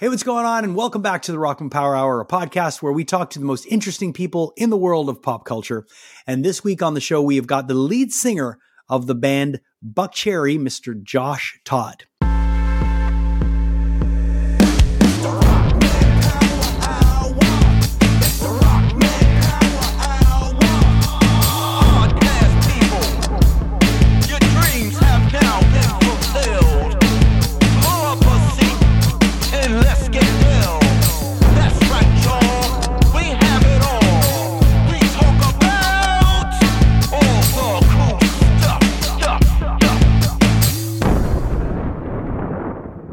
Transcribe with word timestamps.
Hey, 0.00 0.08
what's 0.08 0.22
going 0.22 0.46
on? 0.46 0.64
And 0.64 0.74
welcome 0.74 1.02
back 1.02 1.20
to 1.24 1.32
the 1.32 1.36
Rockman 1.36 1.70
Power 1.70 1.94
Hour, 1.94 2.22
a 2.22 2.26
podcast 2.26 2.80
where 2.80 2.90
we 2.90 3.04
talk 3.04 3.28
to 3.28 3.38
the 3.38 3.44
most 3.44 3.66
interesting 3.66 4.14
people 4.14 4.54
in 4.56 4.70
the 4.70 4.76
world 4.78 5.10
of 5.10 5.20
pop 5.20 5.44
culture. 5.44 5.86
And 6.26 6.42
this 6.42 6.64
week 6.64 6.80
on 6.80 6.94
the 6.94 7.02
show, 7.02 7.20
we 7.20 7.36
have 7.36 7.46
got 7.46 7.68
the 7.68 7.74
lead 7.74 8.10
singer 8.10 8.56
of 8.88 9.06
the 9.06 9.14
band 9.14 9.60
Buckcherry, 9.86 10.58
Mr. 10.58 10.94
Josh 11.02 11.60
Todd. 11.66 12.04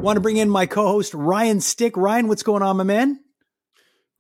Want 0.08 0.16
to 0.16 0.22
bring 0.22 0.38
in 0.38 0.50
my 0.50 0.68
co-host 0.68 1.14
Ryan 1.14 1.60
Stick. 1.60 1.98
Ryan, 1.98 2.30
what's 2.30 2.42
going 2.42 2.64
on, 2.64 2.78
my 2.78 2.86
man? 2.86 3.20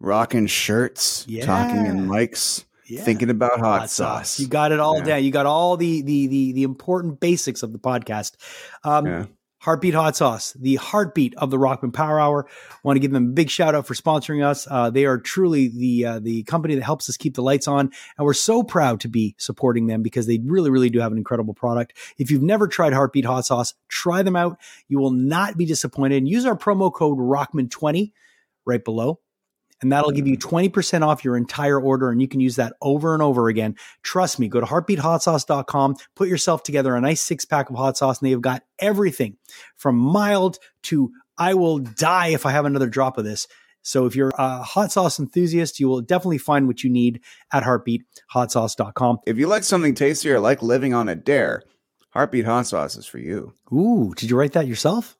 Rocking 0.01 0.45
shirts, 0.47 1.23
yeah. 1.29 1.45
talking 1.45 1.85
in 1.85 2.07
mics, 2.09 2.65
yeah. 2.87 3.05
thinking 3.05 3.29
about 3.29 3.61
hot, 3.61 3.79
hot 3.79 3.89
sauce. 3.89 4.31
sauce. 4.31 4.39
You 4.41 4.49
got 4.49 4.73
it 4.73 4.81
all 4.81 4.97
yeah. 4.97 5.03
down. 5.05 5.23
You 5.23 5.31
got 5.31 5.45
all 5.45 5.77
the 5.77 6.01
the 6.01 6.27
the 6.27 6.51
the 6.51 6.63
important 6.63 7.21
basics 7.21 7.63
of 7.63 7.71
the 7.71 7.79
podcast. 7.79 8.35
Um, 8.83 9.29
Heartbeat 9.59 9.95
Hot 9.95 10.15
Sauce, 10.15 10.53
the 10.53 10.75
heartbeat 10.75 11.33
of 11.35 11.49
the 11.49 11.57
Rockman 11.57 11.91
Power 11.91 12.19
Hour. 12.19 12.47
Want 12.83 12.95
to 12.95 12.99
give 12.99 13.11
them 13.11 13.25
a 13.25 13.33
big 13.33 13.49
shout 13.49 13.73
out 13.73 13.87
for 13.87 13.95
sponsoring 13.95 14.45
us. 14.45 14.67
Uh, 14.69 14.89
they 14.89 15.05
are 15.05 15.17
truly 15.17 15.67
the 15.67 16.05
uh, 16.05 16.19
the 16.19 16.43
company 16.43 16.75
that 16.75 16.83
helps 16.83 17.09
us 17.09 17.17
keep 17.17 17.35
the 17.35 17.41
lights 17.41 17.67
on, 17.67 17.91
and 18.17 18.25
we're 18.25 18.33
so 18.33 18.61
proud 18.61 18.99
to 19.01 19.07
be 19.07 19.35
supporting 19.39 19.87
them 19.87 20.03
because 20.03 20.27
they 20.27 20.39
really, 20.43 20.69
really 20.69 20.89
do 20.89 20.99
have 20.99 21.11
an 21.11 21.17
incredible 21.17 21.53
product. 21.53 21.97
If 22.17 22.29
you've 22.29 22.43
never 22.43 22.67
tried 22.67 22.93
Heartbeat 22.93 23.25
Hot 23.25 23.45
Sauce, 23.45 23.73
try 23.87 24.21
them 24.21 24.35
out. 24.35 24.59
You 24.87 24.99
will 24.99 25.11
not 25.11 25.57
be 25.57 25.65
disappointed. 25.65 26.17
And 26.17 26.29
use 26.29 26.45
our 26.45 26.57
promo 26.57 26.93
code 26.93 27.17
Rockman20 27.17 28.11
right 28.65 28.83
below 28.83 29.19
and 29.81 29.91
that'll 29.91 30.11
give 30.11 30.27
you 30.27 30.37
20% 30.37 30.71
mm. 30.71 31.05
off 31.05 31.23
your 31.23 31.37
entire 31.37 31.79
order 31.79 32.09
and 32.09 32.21
you 32.21 32.27
can 32.27 32.39
use 32.39 32.55
that 32.55 32.73
over 32.81 33.13
and 33.13 33.21
over 33.21 33.47
again. 33.47 33.75
Trust 34.03 34.39
me, 34.39 34.47
go 34.47 34.59
to 34.59 34.65
heartbeathotsauce.com, 34.65 35.95
put 36.15 36.27
yourself 36.27 36.63
together 36.63 36.95
a 36.95 37.01
nice 37.01 37.21
six 37.21 37.45
pack 37.45 37.69
of 37.69 37.75
hot 37.75 37.97
sauce 37.97 38.19
and 38.19 38.29
they've 38.29 38.41
got 38.41 38.63
everything 38.79 39.37
from 39.75 39.95
mild 39.95 40.59
to 40.83 41.11
I 41.37 41.53
will 41.53 41.79
die 41.79 42.29
if 42.29 42.45
I 42.45 42.51
have 42.51 42.65
another 42.65 42.89
drop 42.89 43.17
of 43.17 43.25
this. 43.25 43.47
So 43.83 44.05
if 44.05 44.15
you're 44.15 44.33
a 44.37 44.63
hot 44.63 44.91
sauce 44.91 45.19
enthusiast, 45.19 45.79
you 45.79 45.87
will 45.87 46.01
definitely 46.01 46.39
find 46.39 46.67
what 46.67 46.83
you 46.83 46.89
need 46.89 47.21
at 47.53 47.63
heartbeathotsauce.com. 47.63 49.19
If 49.25 49.37
you 49.37 49.47
like 49.47 49.63
something 49.63 49.93
tastier, 49.93 50.39
like 50.39 50.61
living 50.61 50.93
on 50.93 51.07
a 51.07 51.15
dare, 51.15 51.61
Heartbeat 52.11 52.45
Hot 52.45 52.65
Sauce 52.65 52.95
is 52.95 53.05
for 53.05 53.19
you. 53.19 53.53
Ooh, 53.71 54.13
did 54.15 54.29
you 54.29 54.37
write 54.37 54.53
that 54.53 54.67
yourself? 54.67 55.16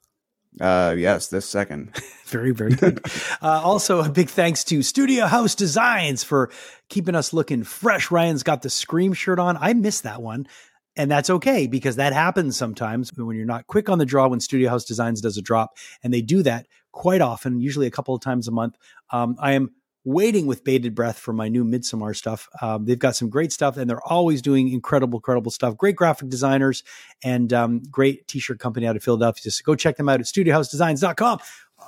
Uh, 0.60 0.96
yes, 0.98 1.28
this 1.28 1.48
second. 1.48 1.96
very, 2.26 2.52
very 2.52 2.74
good. 2.74 3.00
uh, 3.42 3.62
also, 3.64 4.02
a 4.02 4.10
big 4.10 4.30
thanks 4.30 4.64
to 4.66 4.82
Studio 4.82 5.26
House 5.26 5.56
Designs 5.56 6.24
for 6.24 6.52
keeping 6.90 7.16
us 7.16 7.34
looking 7.34 7.64
fresh. 7.64 8.12
Ryan's 8.12 8.44
got 8.44 8.62
the 8.62 8.70
Scream 8.70 9.14
shirt 9.14 9.40
on. 9.40 9.58
I 9.60 9.74
missed 9.74 10.04
that 10.04 10.22
one. 10.22 10.48
And 10.96 11.12
that's 11.12 11.30
okay 11.30 11.68
because 11.68 11.98
that 11.98 12.12
happens 12.12 12.58
sometimes 12.58 13.12
when 13.16 13.38
you're 13.38 13.46
not 13.46 13.68
quick 13.68 13.88
on 13.88 14.00
the 14.00 14.06
draw 14.06 14.28
when 14.28 14.40
Studio 14.40 14.70
House 14.70 14.84
Designs 14.84 15.22
does 15.22 15.38
a 15.38 15.44
drop. 15.44 15.78
And 16.04 16.12
they 16.12 16.22
do 16.22 16.42
that 16.42 16.66
quite 16.92 17.22
often, 17.22 17.62
usually 17.62 17.86
a 17.86 17.92
couple 17.92 18.16
of 18.16 18.22
times 18.22 18.48
a 18.48 18.52
month. 18.52 18.76
Um, 19.12 19.36
I 19.40 19.52
am 19.52 19.70
waiting 20.08 20.46
with 20.46 20.64
bated 20.64 20.96
breath 20.96 21.20
for 21.20 21.34
my 21.34 21.50
new 21.50 21.66
Midsommar 21.66 22.16
stuff. 22.16 22.48
Um, 22.62 22.86
they've 22.86 22.98
got 22.98 23.18
some 23.18 23.30
great 23.30 23.52
stuff, 23.52 23.76
and 23.76 23.90
they're 23.90 24.06
always 24.06 24.42
doing 24.42 24.70
incredible, 24.72 25.20
incredible 25.20 25.52
stuff. 25.52 25.76
Great 25.76 25.98
graphic 25.98 26.30
designers 26.30 26.82
and 27.26 27.52
um, 27.52 27.84
great 27.92 28.26
t-shirt 28.26 28.58
company 28.58 28.88
out 28.88 28.96
of 28.96 29.04
Philadelphia. 29.04 29.52
So 29.52 29.62
go 29.66 29.76
check 29.76 29.98
them 29.98 30.08
out 30.08 30.22
at 30.22 30.26
studiohousedesigns.com. 30.26 31.40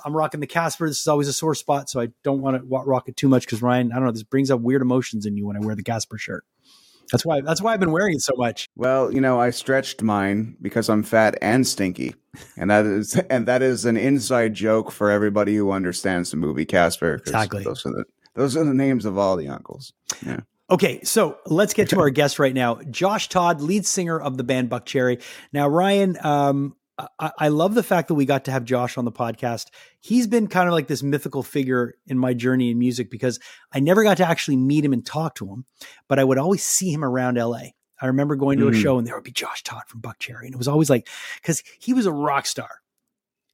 I'm 0.04 0.14
rocking 0.14 0.40
the 0.40 0.46
Casper. 0.46 0.86
This 0.86 1.00
is 1.00 1.08
always 1.08 1.28
a 1.28 1.32
sore 1.32 1.54
spot, 1.54 1.88
so 1.88 1.98
I 1.98 2.08
don't 2.22 2.42
want 2.42 2.58
to 2.58 2.62
rock 2.66 3.08
it 3.08 3.16
too 3.16 3.28
much 3.28 3.46
because 3.46 3.62
Ryan, 3.62 3.90
I 3.90 3.96
don't 3.96 4.04
know, 4.04 4.12
this 4.12 4.22
brings 4.22 4.50
up 4.50 4.60
weird 4.60 4.82
emotions 4.82 5.24
in 5.24 5.38
you 5.38 5.46
when 5.46 5.56
I 5.56 5.60
wear 5.60 5.74
the 5.74 5.82
Casper 5.82 6.18
shirt. 6.18 6.44
That's 7.12 7.24
why. 7.24 7.40
That's 7.40 7.62
why 7.62 7.72
I've 7.72 7.80
been 7.80 7.92
wearing 7.92 8.14
it 8.14 8.22
so 8.22 8.34
much. 8.36 8.68
Well, 8.76 9.12
you 9.12 9.20
know, 9.20 9.40
I 9.40 9.50
stretched 9.50 10.02
mine 10.02 10.56
because 10.60 10.88
I'm 10.88 11.02
fat 11.02 11.36
and 11.42 11.66
stinky, 11.66 12.14
and 12.56 12.70
that 12.70 12.86
is 12.86 13.14
and 13.30 13.46
that 13.46 13.62
is 13.62 13.84
an 13.84 13.96
inside 13.96 14.54
joke 14.54 14.90
for 14.90 15.10
everybody 15.10 15.56
who 15.56 15.70
understands 15.70 16.30
the 16.30 16.36
movie 16.36 16.64
Casper. 16.64 17.14
Exactly. 17.14 17.64
Those 17.64 17.84
are 17.86 17.92
the 17.92 18.04
those 18.34 18.56
are 18.56 18.64
the 18.64 18.74
names 18.74 19.04
of 19.04 19.18
all 19.18 19.36
the 19.36 19.48
uncles. 19.48 19.92
Yeah. 20.24 20.40
Okay, 20.70 21.02
so 21.02 21.36
let's 21.46 21.74
get 21.74 21.88
to 21.90 21.98
our 22.00 22.10
guest 22.10 22.38
right 22.38 22.54
now. 22.54 22.80
Josh 22.90 23.28
Todd, 23.28 23.60
lead 23.60 23.84
singer 23.86 24.20
of 24.20 24.36
the 24.36 24.44
band 24.44 24.70
Buckcherry. 24.70 25.20
Now, 25.52 25.68
Ryan, 25.68 26.16
um, 26.22 26.76
I, 27.18 27.30
I, 27.38 27.48
love 27.48 27.74
the 27.74 27.82
fact 27.82 28.08
that 28.08 28.14
we 28.14 28.24
got 28.24 28.44
to 28.46 28.50
have 28.50 28.64
Josh 28.64 28.98
on 28.98 29.04
the 29.04 29.12
podcast. 29.12 29.66
He's 30.00 30.26
been 30.26 30.46
kind 30.46 30.68
of 30.68 30.72
like 30.72 30.86
this 30.86 31.02
mythical 31.02 31.42
figure 31.42 31.94
in 32.06 32.18
my 32.18 32.34
journey 32.34 32.70
in 32.70 32.78
music 32.78 33.10
because 33.10 33.38
I 33.72 33.80
never 33.80 34.02
got 34.02 34.18
to 34.18 34.28
actually 34.28 34.56
meet 34.56 34.84
him 34.84 34.92
and 34.92 35.04
talk 35.04 35.34
to 35.36 35.46
him, 35.46 35.64
but 36.08 36.18
I 36.18 36.24
would 36.24 36.38
always 36.38 36.62
see 36.62 36.92
him 36.92 37.04
around 37.04 37.36
LA. 37.36 37.62
I 38.00 38.06
remember 38.06 38.36
going 38.36 38.58
to 38.58 38.68
a 38.68 38.72
mm. 38.72 38.80
show 38.80 38.98
and 38.98 39.06
there 39.06 39.14
would 39.14 39.24
be 39.24 39.30
Josh 39.30 39.62
Todd 39.62 39.82
from 39.86 40.00
Buckcherry. 40.00 40.44
And 40.44 40.54
it 40.54 40.58
was 40.58 40.68
always 40.68 40.88
like, 40.88 41.08
because 41.36 41.62
he 41.78 41.92
was 41.92 42.06
a 42.06 42.12
rock 42.12 42.46
star 42.46 42.80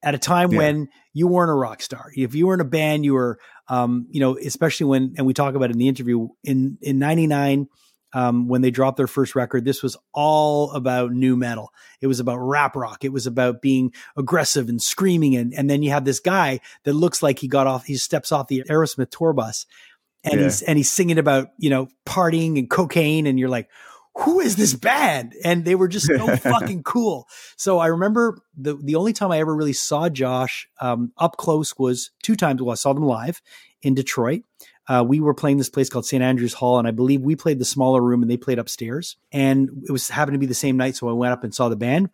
at 0.03 0.15
a 0.15 0.19
time 0.19 0.53
yeah. 0.53 0.59
when 0.59 0.89
you 1.13 1.27
weren't 1.27 1.51
a 1.51 1.55
rock 1.55 1.83
star. 1.83 2.13
If 2.15 2.35
you 2.35 2.47
were 2.47 2.55
in 2.55 2.61
a 2.61 2.65
band, 2.65 3.05
you 3.05 3.15
were, 3.15 3.39
um, 3.69 4.07
you 4.11 4.21
know, 4.21 4.39
especially 4.39 4.87
when, 4.87 5.15
and 5.17 5.27
we 5.27 5.35
talk 5.35 5.55
about 5.55 5.71
it 5.71 5.73
in 5.73 5.79
the 5.79 5.89
interview 5.89 6.29
in, 6.45 6.79
in 6.81 6.99
99, 6.99 7.69
um, 8.13 8.49
when 8.49 8.63
they 8.63 8.71
dropped 8.71 8.97
their 8.97 9.07
first 9.07 9.35
record, 9.35 9.65
this 9.65 9.83
was 9.83 9.97
all 10.13 10.71
about 10.73 11.13
nu 11.13 11.37
metal. 11.37 11.73
It 12.01 12.07
was 12.07 12.21
about 12.21 12.39
rap 12.39 12.77
rock. 12.77 13.05
It 13.05 13.13
was 13.13 13.27
about 13.27 13.61
being 13.61 13.93
aggressive 14.17 14.69
and 14.69 14.81
screaming. 14.81 15.37
And, 15.37 15.53
and 15.55 15.69
then 15.69 15.83
you 15.83 15.91
have 15.91 16.05
this 16.05 16.21
guy 16.21 16.61
that 16.85 16.95
looks 16.95 17.23
like 17.23 17.39
he 17.39 17.49
got 17.49 17.67
off, 17.67 17.85
he 17.85 17.97
steps 17.97 18.33
off 18.33 18.49
the 18.49 18.65
Aerosmith 18.69 19.11
tour 19.11 19.33
bus 19.33 19.67
and 20.25 20.35
yeah. 20.35 20.45
he's, 20.45 20.63
and 20.63 20.79
he's 20.79 20.91
singing 20.91 21.19
about, 21.19 21.49
you 21.59 21.71
know, 21.71 21.89
partying 22.07 22.59
and 22.59 22.71
cocaine. 22.71 23.27
And 23.27 23.39
you're 23.39 23.49
like, 23.49 23.69
who 24.19 24.41
is 24.41 24.57
this 24.57 24.75
band? 24.75 25.35
And 25.45 25.65
they 25.65 25.75
were 25.75 25.89
just 25.89 26.07
so 26.07 26.37
fucking 26.37 26.83
cool. 26.83 27.29
So 27.57 27.79
I 27.79 27.89
remember 27.89 28.39
the 28.57 28.75
the 28.75 28.95
only 28.95 29.13
time 29.13 29.31
I 29.31 29.39
ever 29.39 29.55
really 29.55 29.73
saw 29.73 30.09
Josh 30.09 30.69
um, 30.81 31.13
up 31.19 31.37
close 31.37 31.77
was 31.79 32.11
two 32.23 32.37
times. 32.37 32.63
Well, 32.63 32.73
I 32.73 32.77
saw 32.77 32.93
them 32.93 33.05
live 33.05 33.43
in 33.83 33.95
Detroit. 33.95 34.43
Uh, 34.89 35.05
we 35.07 35.21
were 35.21 35.35
playing 35.35 35.59
this 35.59 35.69
place 35.69 35.89
called 35.89 36.07
St. 36.07 36.23
Andrews 36.23 36.55
Hall, 36.55 36.79
and 36.79 36.87
I 36.87 36.93
believe 36.93 37.21
we 37.21 37.35
played 37.35 37.59
the 37.59 37.65
smaller 37.65 38.01
room 38.01 38.23
and 38.23 38.31
they 38.31 38.37
played 38.37 38.59
upstairs. 38.59 39.17
And 39.33 39.85
it 39.89 39.93
was 39.93 40.09
happened 40.09 40.37
to 40.37 40.39
be 40.39 40.47
the 40.47 40.55
same 40.55 40.77
night, 40.77 40.97
so 40.97 41.09
I 41.09 41.13
went 41.13 41.33
up 41.33 41.43
and 41.43 41.55
saw 41.55 41.69
the 41.69 41.77
band. 41.77 42.11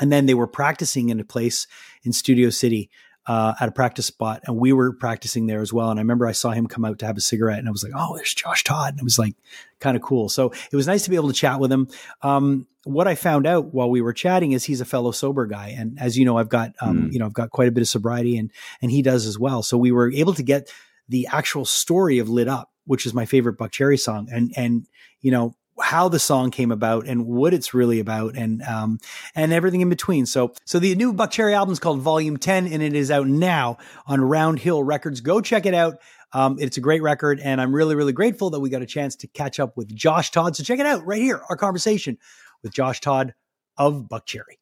And 0.00 0.12
then 0.12 0.26
they 0.26 0.34
were 0.34 0.46
practicing 0.46 1.08
in 1.08 1.20
a 1.20 1.24
place 1.24 1.66
in 2.04 2.12
Studio 2.12 2.50
City 2.50 2.88
uh, 3.28 3.54
at 3.60 3.68
a 3.68 3.72
practice 3.72 4.06
spot, 4.06 4.40
and 4.46 4.56
we 4.56 4.72
were 4.72 4.94
practicing 4.94 5.46
there 5.46 5.60
as 5.60 5.70
well. 5.70 5.90
And 5.90 6.00
I 6.00 6.02
remember 6.02 6.26
I 6.26 6.32
saw 6.32 6.50
him 6.50 6.66
come 6.66 6.86
out 6.86 6.98
to 7.00 7.06
have 7.06 7.18
a 7.18 7.20
cigarette, 7.20 7.58
and 7.58 7.68
I 7.68 7.70
was 7.70 7.84
like, 7.84 7.92
"Oh, 7.94 8.16
there's 8.16 8.32
Josh 8.32 8.64
Todd," 8.64 8.94
and 8.94 9.00
it 9.00 9.04
was 9.04 9.18
like 9.18 9.36
kind 9.80 9.96
of 9.96 10.02
cool. 10.02 10.30
So 10.30 10.50
it 10.72 10.76
was 10.76 10.86
nice 10.86 11.04
to 11.04 11.10
be 11.10 11.16
able 11.16 11.28
to 11.28 11.34
chat 11.34 11.60
with 11.60 11.70
him. 11.70 11.88
Um, 12.22 12.66
what 12.84 13.06
I 13.06 13.14
found 13.14 13.46
out 13.46 13.74
while 13.74 13.90
we 13.90 14.00
were 14.00 14.14
chatting 14.14 14.52
is 14.52 14.64
he's 14.64 14.80
a 14.80 14.86
fellow 14.86 15.10
sober 15.10 15.46
guy, 15.46 15.74
and 15.76 15.98
as 16.00 16.16
you 16.16 16.24
know, 16.24 16.38
I've 16.38 16.48
got 16.48 16.72
um, 16.80 17.02
mm. 17.02 17.12
you 17.12 17.18
know 17.18 17.26
I've 17.26 17.34
got 17.34 17.50
quite 17.50 17.68
a 17.68 17.72
bit 17.72 17.82
of 17.82 17.88
sobriety, 17.88 18.38
and 18.38 18.50
and 18.80 18.90
he 18.90 19.02
does 19.02 19.26
as 19.26 19.38
well. 19.38 19.62
So 19.62 19.76
we 19.76 19.92
were 19.92 20.10
able 20.10 20.32
to 20.32 20.42
get 20.42 20.72
the 21.06 21.28
actual 21.30 21.66
story 21.66 22.18
of 22.18 22.30
"Lit 22.30 22.48
Up," 22.48 22.72
which 22.86 23.04
is 23.04 23.12
my 23.12 23.26
favorite 23.26 23.58
Buckcherry 23.58 24.00
song, 24.00 24.28
and 24.32 24.54
and 24.56 24.86
you 25.20 25.30
know 25.30 25.54
how 25.80 26.08
the 26.08 26.18
song 26.18 26.50
came 26.50 26.70
about 26.70 27.06
and 27.06 27.26
what 27.26 27.54
it's 27.54 27.74
really 27.74 28.00
about 28.00 28.36
and 28.36 28.62
um 28.62 28.98
and 29.34 29.52
everything 29.52 29.80
in 29.80 29.88
between. 29.88 30.26
So 30.26 30.52
so 30.64 30.78
the 30.78 30.94
new 30.94 31.12
Buckcherry 31.12 31.54
album 31.54 31.72
is 31.72 31.78
called 31.78 32.00
Volume 32.00 32.36
10 32.36 32.66
and 32.66 32.82
it 32.82 32.94
is 32.94 33.10
out 33.10 33.26
now 33.26 33.78
on 34.06 34.20
Round 34.20 34.58
Hill 34.58 34.82
Records. 34.82 35.20
Go 35.20 35.40
check 35.40 35.66
it 35.66 35.74
out. 35.74 36.00
Um, 36.32 36.58
it's 36.60 36.76
a 36.76 36.80
great 36.82 37.02
record, 37.02 37.40
and 37.40 37.58
I'm 37.58 37.74
really, 37.74 37.94
really 37.94 38.12
grateful 38.12 38.50
that 38.50 38.60
we 38.60 38.68
got 38.68 38.82
a 38.82 38.86
chance 38.86 39.16
to 39.16 39.26
catch 39.28 39.58
up 39.58 39.78
with 39.78 39.94
Josh 39.94 40.30
Todd. 40.30 40.56
So 40.56 40.62
check 40.62 40.78
it 40.78 40.84
out 40.84 41.06
right 41.06 41.22
here, 41.22 41.40
our 41.48 41.56
conversation 41.56 42.18
with 42.62 42.72
Josh 42.72 43.00
Todd 43.00 43.32
of 43.78 44.08
Buckcherry. 44.10 44.58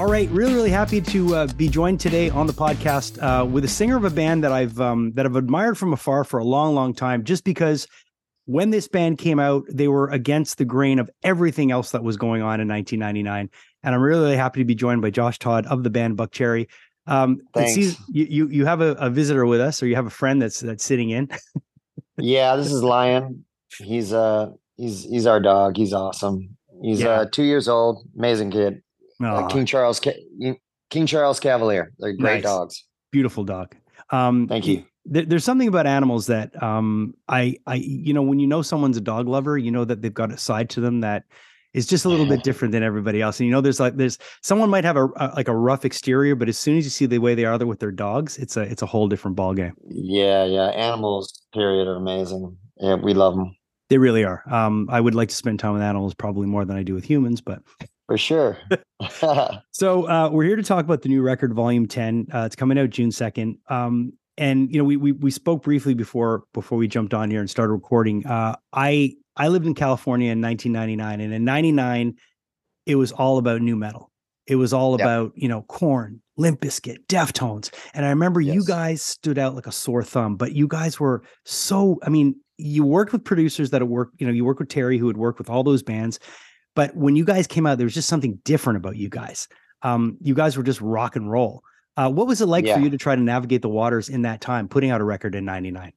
All 0.00 0.06
right, 0.06 0.30
really, 0.30 0.54
really 0.54 0.70
happy 0.70 1.02
to 1.02 1.34
uh, 1.34 1.46
be 1.58 1.68
joined 1.68 2.00
today 2.00 2.30
on 2.30 2.46
the 2.46 2.54
podcast 2.54 3.22
uh, 3.22 3.44
with 3.44 3.66
a 3.66 3.68
singer 3.68 3.98
of 3.98 4.04
a 4.04 4.10
band 4.10 4.42
that 4.44 4.50
I've 4.50 4.80
um, 4.80 5.12
that 5.12 5.26
I've 5.26 5.36
admired 5.36 5.76
from 5.76 5.92
afar 5.92 6.24
for 6.24 6.40
a 6.40 6.44
long, 6.44 6.74
long 6.74 6.94
time. 6.94 7.22
Just 7.22 7.44
because 7.44 7.86
when 8.46 8.70
this 8.70 8.88
band 8.88 9.18
came 9.18 9.38
out, 9.38 9.64
they 9.70 9.88
were 9.88 10.08
against 10.08 10.56
the 10.56 10.64
grain 10.64 11.00
of 11.00 11.10
everything 11.22 11.70
else 11.70 11.90
that 11.90 12.02
was 12.02 12.16
going 12.16 12.40
on 12.40 12.62
in 12.62 12.68
1999, 12.68 13.50
and 13.82 13.94
I'm 13.94 14.00
really, 14.00 14.22
really 14.22 14.36
happy 14.38 14.60
to 14.60 14.64
be 14.64 14.74
joined 14.74 15.02
by 15.02 15.10
Josh 15.10 15.38
Todd 15.38 15.66
of 15.66 15.82
the 15.82 15.90
band 15.90 16.16
Buckcherry. 16.16 16.68
Um, 17.06 17.42
Thanks. 17.52 17.76
you, 17.76 17.92
you 18.08 18.48
you 18.48 18.64
have 18.64 18.80
a, 18.80 18.92
a, 18.92 19.10
visitor 19.10 19.44
with 19.44 19.60
us, 19.60 19.82
or 19.82 19.86
you 19.86 19.96
have 19.96 20.06
a 20.06 20.10
friend 20.10 20.40
that's 20.40 20.60
that's 20.60 20.82
sitting 20.82 21.10
in. 21.10 21.28
yeah, 22.16 22.56
this 22.56 22.68
is 22.72 22.82
Lion. 22.82 23.44
He's 23.76 24.14
uh 24.14 24.52
he's 24.78 25.04
he's 25.04 25.26
our 25.26 25.40
dog. 25.40 25.76
He's 25.76 25.92
awesome. 25.92 26.56
He's 26.80 27.02
yeah. 27.02 27.10
uh, 27.10 27.24
two 27.26 27.44
years 27.44 27.68
old, 27.68 28.08
amazing 28.16 28.50
kid. 28.50 28.82
Uh, 29.22 29.46
King 29.48 29.66
Charles, 29.66 30.00
King 30.00 31.06
Charles 31.06 31.40
Cavalier. 31.40 31.92
They're 31.98 32.12
great 32.12 32.34
nice. 32.34 32.42
dogs. 32.42 32.84
Beautiful 33.12 33.44
dog. 33.44 33.74
Um, 34.10 34.48
Thank 34.48 34.66
you. 34.66 34.84
Th- 35.12 35.28
there's 35.28 35.44
something 35.44 35.68
about 35.68 35.86
animals 35.86 36.26
that 36.26 36.60
um, 36.62 37.14
I, 37.28 37.56
I, 37.66 37.76
you 37.76 38.12
know, 38.12 38.22
when 38.22 38.38
you 38.38 38.46
know 38.46 38.62
someone's 38.62 38.96
a 38.96 39.00
dog 39.00 39.28
lover, 39.28 39.56
you 39.58 39.70
know 39.70 39.84
that 39.84 40.02
they've 40.02 40.12
got 40.12 40.32
a 40.32 40.38
side 40.38 40.70
to 40.70 40.80
them 40.80 41.00
that 41.00 41.24
is 41.72 41.86
just 41.86 42.04
a 42.04 42.08
little 42.08 42.26
bit 42.26 42.42
different 42.42 42.72
than 42.72 42.82
everybody 42.82 43.22
else. 43.22 43.38
And 43.38 43.46
you 43.46 43.52
know, 43.52 43.60
there's 43.60 43.78
like 43.78 43.96
there's 43.96 44.18
someone 44.42 44.70
might 44.70 44.84
have 44.84 44.96
a, 44.96 45.06
a, 45.16 45.32
like 45.36 45.48
a 45.48 45.56
rough 45.56 45.84
exterior, 45.84 46.34
but 46.34 46.48
as 46.48 46.58
soon 46.58 46.76
as 46.76 46.84
you 46.84 46.90
see 46.90 47.06
the 47.06 47.18
way 47.18 47.34
they 47.34 47.44
are 47.44 47.58
with 47.64 47.78
their 47.78 47.92
dogs, 47.92 48.38
it's 48.38 48.56
a 48.56 48.62
it's 48.62 48.82
a 48.82 48.86
whole 48.86 49.08
different 49.08 49.36
ball 49.36 49.54
game. 49.54 49.72
Yeah, 49.88 50.44
yeah. 50.44 50.68
Animals, 50.68 51.42
period, 51.54 51.86
are 51.86 51.96
amazing. 51.96 52.56
Yeah, 52.78 52.96
we 52.96 53.14
love 53.14 53.36
them. 53.36 53.56
They 53.88 53.98
really 53.98 54.24
are. 54.24 54.42
Um, 54.50 54.88
I 54.90 55.00
would 55.00 55.14
like 55.14 55.28
to 55.30 55.34
spend 55.34 55.58
time 55.58 55.72
with 55.72 55.82
animals 55.82 56.14
probably 56.14 56.46
more 56.46 56.64
than 56.64 56.76
I 56.76 56.82
do 56.82 56.94
with 56.94 57.04
humans, 57.04 57.40
but 57.40 57.60
for 58.10 58.18
sure. 58.18 58.58
so 59.70 60.08
uh, 60.08 60.28
we're 60.32 60.42
here 60.42 60.56
to 60.56 60.64
talk 60.64 60.84
about 60.84 61.02
the 61.02 61.08
new 61.08 61.22
record, 61.22 61.54
Volume 61.54 61.86
Ten. 61.86 62.26
Uh, 62.34 62.40
it's 62.40 62.56
coming 62.56 62.76
out 62.76 62.90
June 62.90 63.12
second. 63.12 63.58
Um, 63.68 64.14
and 64.36 64.68
you 64.72 64.78
know, 64.78 64.84
we 64.84 64.96
we 64.96 65.12
we 65.12 65.30
spoke 65.30 65.62
briefly 65.62 65.94
before 65.94 66.42
before 66.52 66.76
we 66.76 66.88
jumped 66.88 67.14
on 67.14 67.30
here 67.30 67.38
and 67.38 67.48
started 67.48 67.72
recording. 67.72 68.26
Uh, 68.26 68.56
I 68.72 69.14
I 69.36 69.46
lived 69.46 69.64
in 69.64 69.76
California 69.76 70.32
in 70.32 70.40
1999, 70.40 71.20
and 71.20 71.32
in 71.32 71.44
'99, 71.44 72.16
it 72.84 72.96
was 72.96 73.12
all 73.12 73.38
about 73.38 73.62
nu 73.62 73.76
metal. 73.76 74.10
It 74.48 74.56
was 74.56 74.72
all 74.72 74.98
yep. 74.98 75.06
about 75.06 75.32
you 75.36 75.46
know 75.46 75.62
Korn, 75.62 76.20
Limp 76.36 76.62
Bizkit, 76.62 77.06
Deftones, 77.06 77.72
and 77.94 78.04
I 78.04 78.08
remember 78.08 78.40
yes. 78.40 78.56
you 78.56 78.64
guys 78.64 79.02
stood 79.02 79.38
out 79.38 79.54
like 79.54 79.68
a 79.68 79.72
sore 79.72 80.02
thumb. 80.02 80.34
But 80.34 80.52
you 80.52 80.66
guys 80.66 80.98
were 80.98 81.22
so. 81.44 82.00
I 82.02 82.08
mean, 82.08 82.34
you 82.56 82.84
worked 82.84 83.12
with 83.12 83.22
producers 83.22 83.70
that 83.70 83.82
had 83.82 83.88
worked. 83.88 84.20
You 84.20 84.26
know, 84.26 84.32
you 84.32 84.44
worked 84.44 84.58
with 84.58 84.68
Terry, 84.68 84.98
who 84.98 85.06
had 85.06 85.16
worked 85.16 85.38
with 85.38 85.48
all 85.48 85.62
those 85.62 85.84
bands. 85.84 86.18
But 86.74 86.96
when 86.96 87.16
you 87.16 87.24
guys 87.24 87.46
came 87.46 87.66
out, 87.66 87.78
there 87.78 87.86
was 87.86 87.94
just 87.94 88.08
something 88.08 88.38
different 88.44 88.76
about 88.76 88.96
you 88.96 89.08
guys. 89.08 89.48
Um, 89.82 90.16
you 90.20 90.34
guys 90.34 90.56
were 90.56 90.62
just 90.62 90.80
rock 90.80 91.16
and 91.16 91.30
roll. 91.30 91.62
Uh, 91.96 92.10
what 92.10 92.26
was 92.26 92.40
it 92.40 92.46
like 92.46 92.64
yeah. 92.64 92.76
for 92.76 92.80
you 92.80 92.90
to 92.90 92.96
try 92.96 93.14
to 93.14 93.20
navigate 93.20 93.62
the 93.62 93.68
waters 93.68 94.08
in 94.08 94.22
that 94.22 94.40
time, 94.40 94.68
putting 94.68 94.90
out 94.90 95.00
a 95.00 95.04
record 95.04 95.34
in 95.34 95.44
'99? 95.44 95.92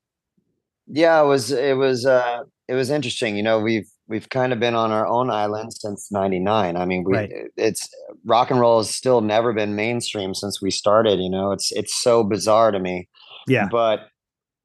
Yeah, 0.88 1.22
it 1.22 1.26
was. 1.26 1.52
It 1.52 1.78
was. 1.78 2.06
Uh, 2.06 2.44
it 2.68 2.74
was 2.74 2.90
interesting. 2.90 3.36
You 3.36 3.44
know, 3.44 3.60
we've 3.60 3.88
we've 4.08 4.28
kind 4.30 4.52
of 4.52 4.60
been 4.60 4.76
on 4.76 4.92
our 4.92 5.08
own 5.08 5.30
island 5.30 5.74
since 5.74 6.12
'99. 6.12 6.76
I 6.76 6.86
mean, 6.86 7.04
we 7.06 7.14
right. 7.14 7.32
it's 7.56 7.88
rock 8.26 8.52
and 8.52 8.60
roll 8.60 8.80
has 8.80 8.90
still 8.90 9.22
never 9.22 9.54
been 9.54 9.76
mainstream 9.76 10.34
since 10.34 10.62
we 10.62 10.72
started. 10.72 11.20
You 11.20 11.30
know, 11.30 11.52
it's 11.52 11.72
it's 11.72 11.96
so 11.96 12.24
bizarre 12.24 12.72
to 12.72 12.80
me. 12.80 13.08
Yeah, 13.48 13.68
but 13.70 14.08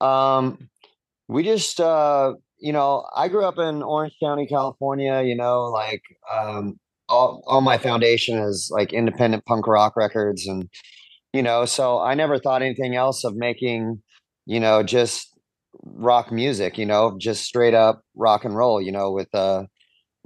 um, 0.01 0.71
we 1.29 1.45
just 1.45 1.81
uh, 1.81 2.35
you 2.61 2.73
know, 2.73 3.07
I 3.15 3.29
grew 3.29 3.45
up 3.45 3.59
in 3.59 3.83
Orange 3.83 4.15
County, 4.23 4.47
California. 4.47 5.23
You 5.23 5.37
know, 5.37 5.65
like 5.65 6.03
um, 6.33 6.79
all 7.09 7.43
all 7.47 7.61
my 7.61 7.79
foundation 7.79 8.39
is 8.39 8.71
like 8.73 8.93
independent 8.93 9.45
punk 9.45 9.67
rock 9.67 9.97
records, 9.97 10.47
and 10.47 10.69
you 11.33 11.43
know, 11.43 11.65
so 11.65 12.01
I 12.01 12.15
never 12.15 12.39
thought 12.39 12.63
anything 12.63 12.97
else 12.97 13.25
of 13.25 13.37
making, 13.37 14.03
you 14.47 14.61
know, 14.61 14.83
just 14.83 15.29
rock 15.85 16.33
music. 16.33 16.79
You 16.79 16.87
know, 16.87 17.17
just 17.19 17.45
straight 17.45 17.75
up 17.75 18.03
rock 18.17 18.45
and 18.45 18.57
roll. 18.57 18.81
You 18.81 18.93
know, 18.93 19.13
with 19.13 19.35
uh 19.35 19.65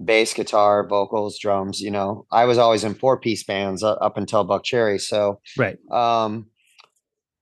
bass 0.03 0.35
guitar 0.35 0.87
vocals 0.89 1.39
drums 1.39 1.81
you 1.81 1.91
know 1.91 2.27
i 2.33 2.45
was 2.45 2.59
always 2.59 2.83
in 2.83 2.95
four 2.95 3.21
piece 3.21 3.45
bands 3.45 3.83
uh, 3.83 3.93
up 3.95 4.17
until 4.17 4.45
buckcherry 4.45 5.01
so 5.01 5.39
right 5.59 5.77
um 5.93 6.47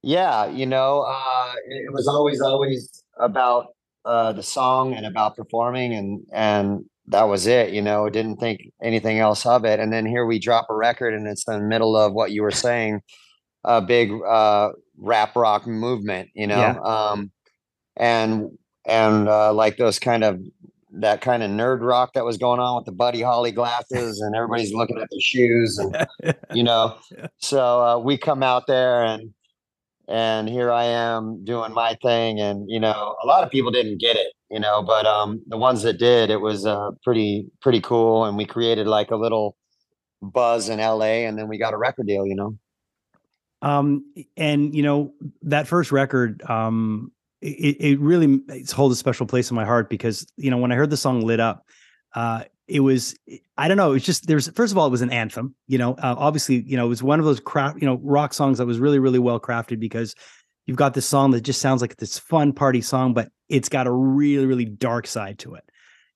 yeah 0.02 0.46
you 0.46 0.66
know 0.66 1.04
uh 1.06 1.52
it 1.68 1.92
was 1.92 2.06
always 2.08 2.40
always 2.40 3.02
about 3.18 3.68
uh, 4.04 4.32
the 4.32 4.42
song 4.42 4.94
and 4.94 5.06
about 5.06 5.36
performing 5.36 5.92
and 5.92 6.26
and 6.32 6.84
that 7.06 7.24
was 7.24 7.46
it 7.46 7.70
you 7.70 7.82
know 7.82 8.08
didn't 8.08 8.36
think 8.36 8.60
anything 8.82 9.18
else 9.18 9.44
of 9.44 9.64
it. 9.64 9.80
And 9.80 9.92
then 9.92 10.06
here 10.06 10.24
we 10.26 10.38
drop 10.38 10.66
a 10.70 10.74
record 10.74 11.14
and 11.14 11.26
it's 11.26 11.46
in 11.46 11.54
the 11.54 11.66
middle 11.66 11.96
of 11.96 12.12
what 12.12 12.30
you 12.30 12.42
were 12.42 12.50
saying 12.50 13.00
a 13.64 13.82
big 13.82 14.10
uh, 14.26 14.70
rap 14.98 15.36
rock 15.36 15.66
movement 15.66 16.30
you 16.34 16.46
know? 16.46 16.56
Yeah. 16.56 16.78
um, 16.78 17.30
and 17.96 18.50
and 18.86 19.28
uh, 19.28 19.52
like 19.52 19.76
those 19.76 19.98
kind 19.98 20.24
of 20.24 20.40
that 20.92 21.20
kind 21.20 21.42
of 21.42 21.50
nerd 21.50 21.82
rock 21.82 22.14
that 22.14 22.24
was 22.24 22.36
going 22.36 22.58
on 22.58 22.76
with 22.76 22.84
the 22.84 22.92
buddy 22.92 23.22
holly 23.22 23.52
glasses 23.52 24.20
and 24.20 24.34
everybody's 24.34 24.72
looking 24.72 24.98
at 24.98 25.08
the 25.10 25.20
shoes 25.20 25.78
and 25.78 26.34
you 26.54 26.62
know? 26.62 26.96
So 27.38 27.82
uh, 27.82 27.98
we 27.98 28.16
come 28.16 28.42
out 28.42 28.66
there 28.66 29.02
and 29.04 29.32
and 30.10 30.48
here 30.48 30.72
I 30.72 30.84
am 30.84 31.44
doing 31.44 31.72
my 31.72 31.96
thing. 32.02 32.40
And 32.40 32.68
you 32.68 32.80
know, 32.80 33.16
a 33.22 33.26
lot 33.26 33.44
of 33.44 33.50
people 33.50 33.70
didn't 33.70 34.00
get 34.00 34.16
it, 34.16 34.32
you 34.50 34.58
know, 34.58 34.82
but 34.82 35.06
um, 35.06 35.40
the 35.46 35.56
ones 35.56 35.82
that 35.82 35.98
did, 35.98 36.30
it 36.30 36.40
was 36.40 36.66
uh, 36.66 36.90
pretty 37.02 37.46
pretty 37.62 37.80
cool. 37.80 38.24
And 38.24 38.36
we 38.36 38.44
created 38.44 38.86
like 38.86 39.10
a 39.10 39.16
little 39.16 39.56
buzz 40.20 40.68
in 40.68 40.80
LA, 40.80 41.26
and 41.26 41.38
then 41.38 41.48
we 41.48 41.58
got 41.58 41.74
a 41.74 41.78
record 41.78 42.06
deal, 42.06 42.26
you 42.26 42.34
know. 42.34 42.58
Um, 43.62 44.04
and 44.36 44.74
you 44.74 44.82
know 44.82 45.12
that 45.42 45.68
first 45.68 45.92
record, 45.92 46.42
um, 46.48 47.12
it, 47.40 47.76
it 47.78 48.00
really 48.00 48.40
holds 48.72 48.94
a 48.94 48.98
special 48.98 49.26
place 49.26 49.50
in 49.50 49.54
my 49.54 49.64
heart 49.64 49.88
because 49.88 50.26
you 50.36 50.50
know 50.50 50.56
when 50.56 50.72
I 50.72 50.74
heard 50.74 50.90
the 50.90 50.96
song 50.96 51.20
"Lit 51.20 51.40
Up," 51.40 51.64
uh, 52.14 52.44
it 52.70 52.80
was 52.80 53.14
i 53.58 53.68
don't 53.68 53.76
know 53.76 53.92
it's 53.92 54.04
just 54.04 54.26
there's 54.26 54.48
first 54.50 54.72
of 54.72 54.78
all 54.78 54.86
it 54.86 54.90
was 54.90 55.02
an 55.02 55.10
anthem 55.10 55.54
you 55.66 55.76
know 55.76 55.92
uh, 55.94 56.14
obviously 56.16 56.62
you 56.62 56.76
know 56.76 56.86
it 56.86 56.88
was 56.88 57.02
one 57.02 57.18
of 57.18 57.24
those 57.24 57.40
craft 57.40 57.80
you 57.80 57.86
know 57.86 57.98
rock 58.02 58.32
songs 58.32 58.58
that 58.58 58.66
was 58.66 58.78
really 58.78 58.98
really 58.98 59.18
well 59.18 59.40
crafted 59.40 59.80
because 59.80 60.14
you've 60.66 60.76
got 60.76 60.94
this 60.94 61.06
song 61.06 61.30
that 61.32 61.40
just 61.40 61.60
sounds 61.60 61.80
like 61.80 61.96
this 61.96 62.18
fun 62.18 62.52
party 62.52 62.80
song 62.80 63.12
but 63.12 63.28
it's 63.48 63.68
got 63.68 63.86
a 63.86 63.92
really 63.92 64.46
really 64.46 64.64
dark 64.64 65.06
side 65.06 65.38
to 65.38 65.54
it 65.54 65.64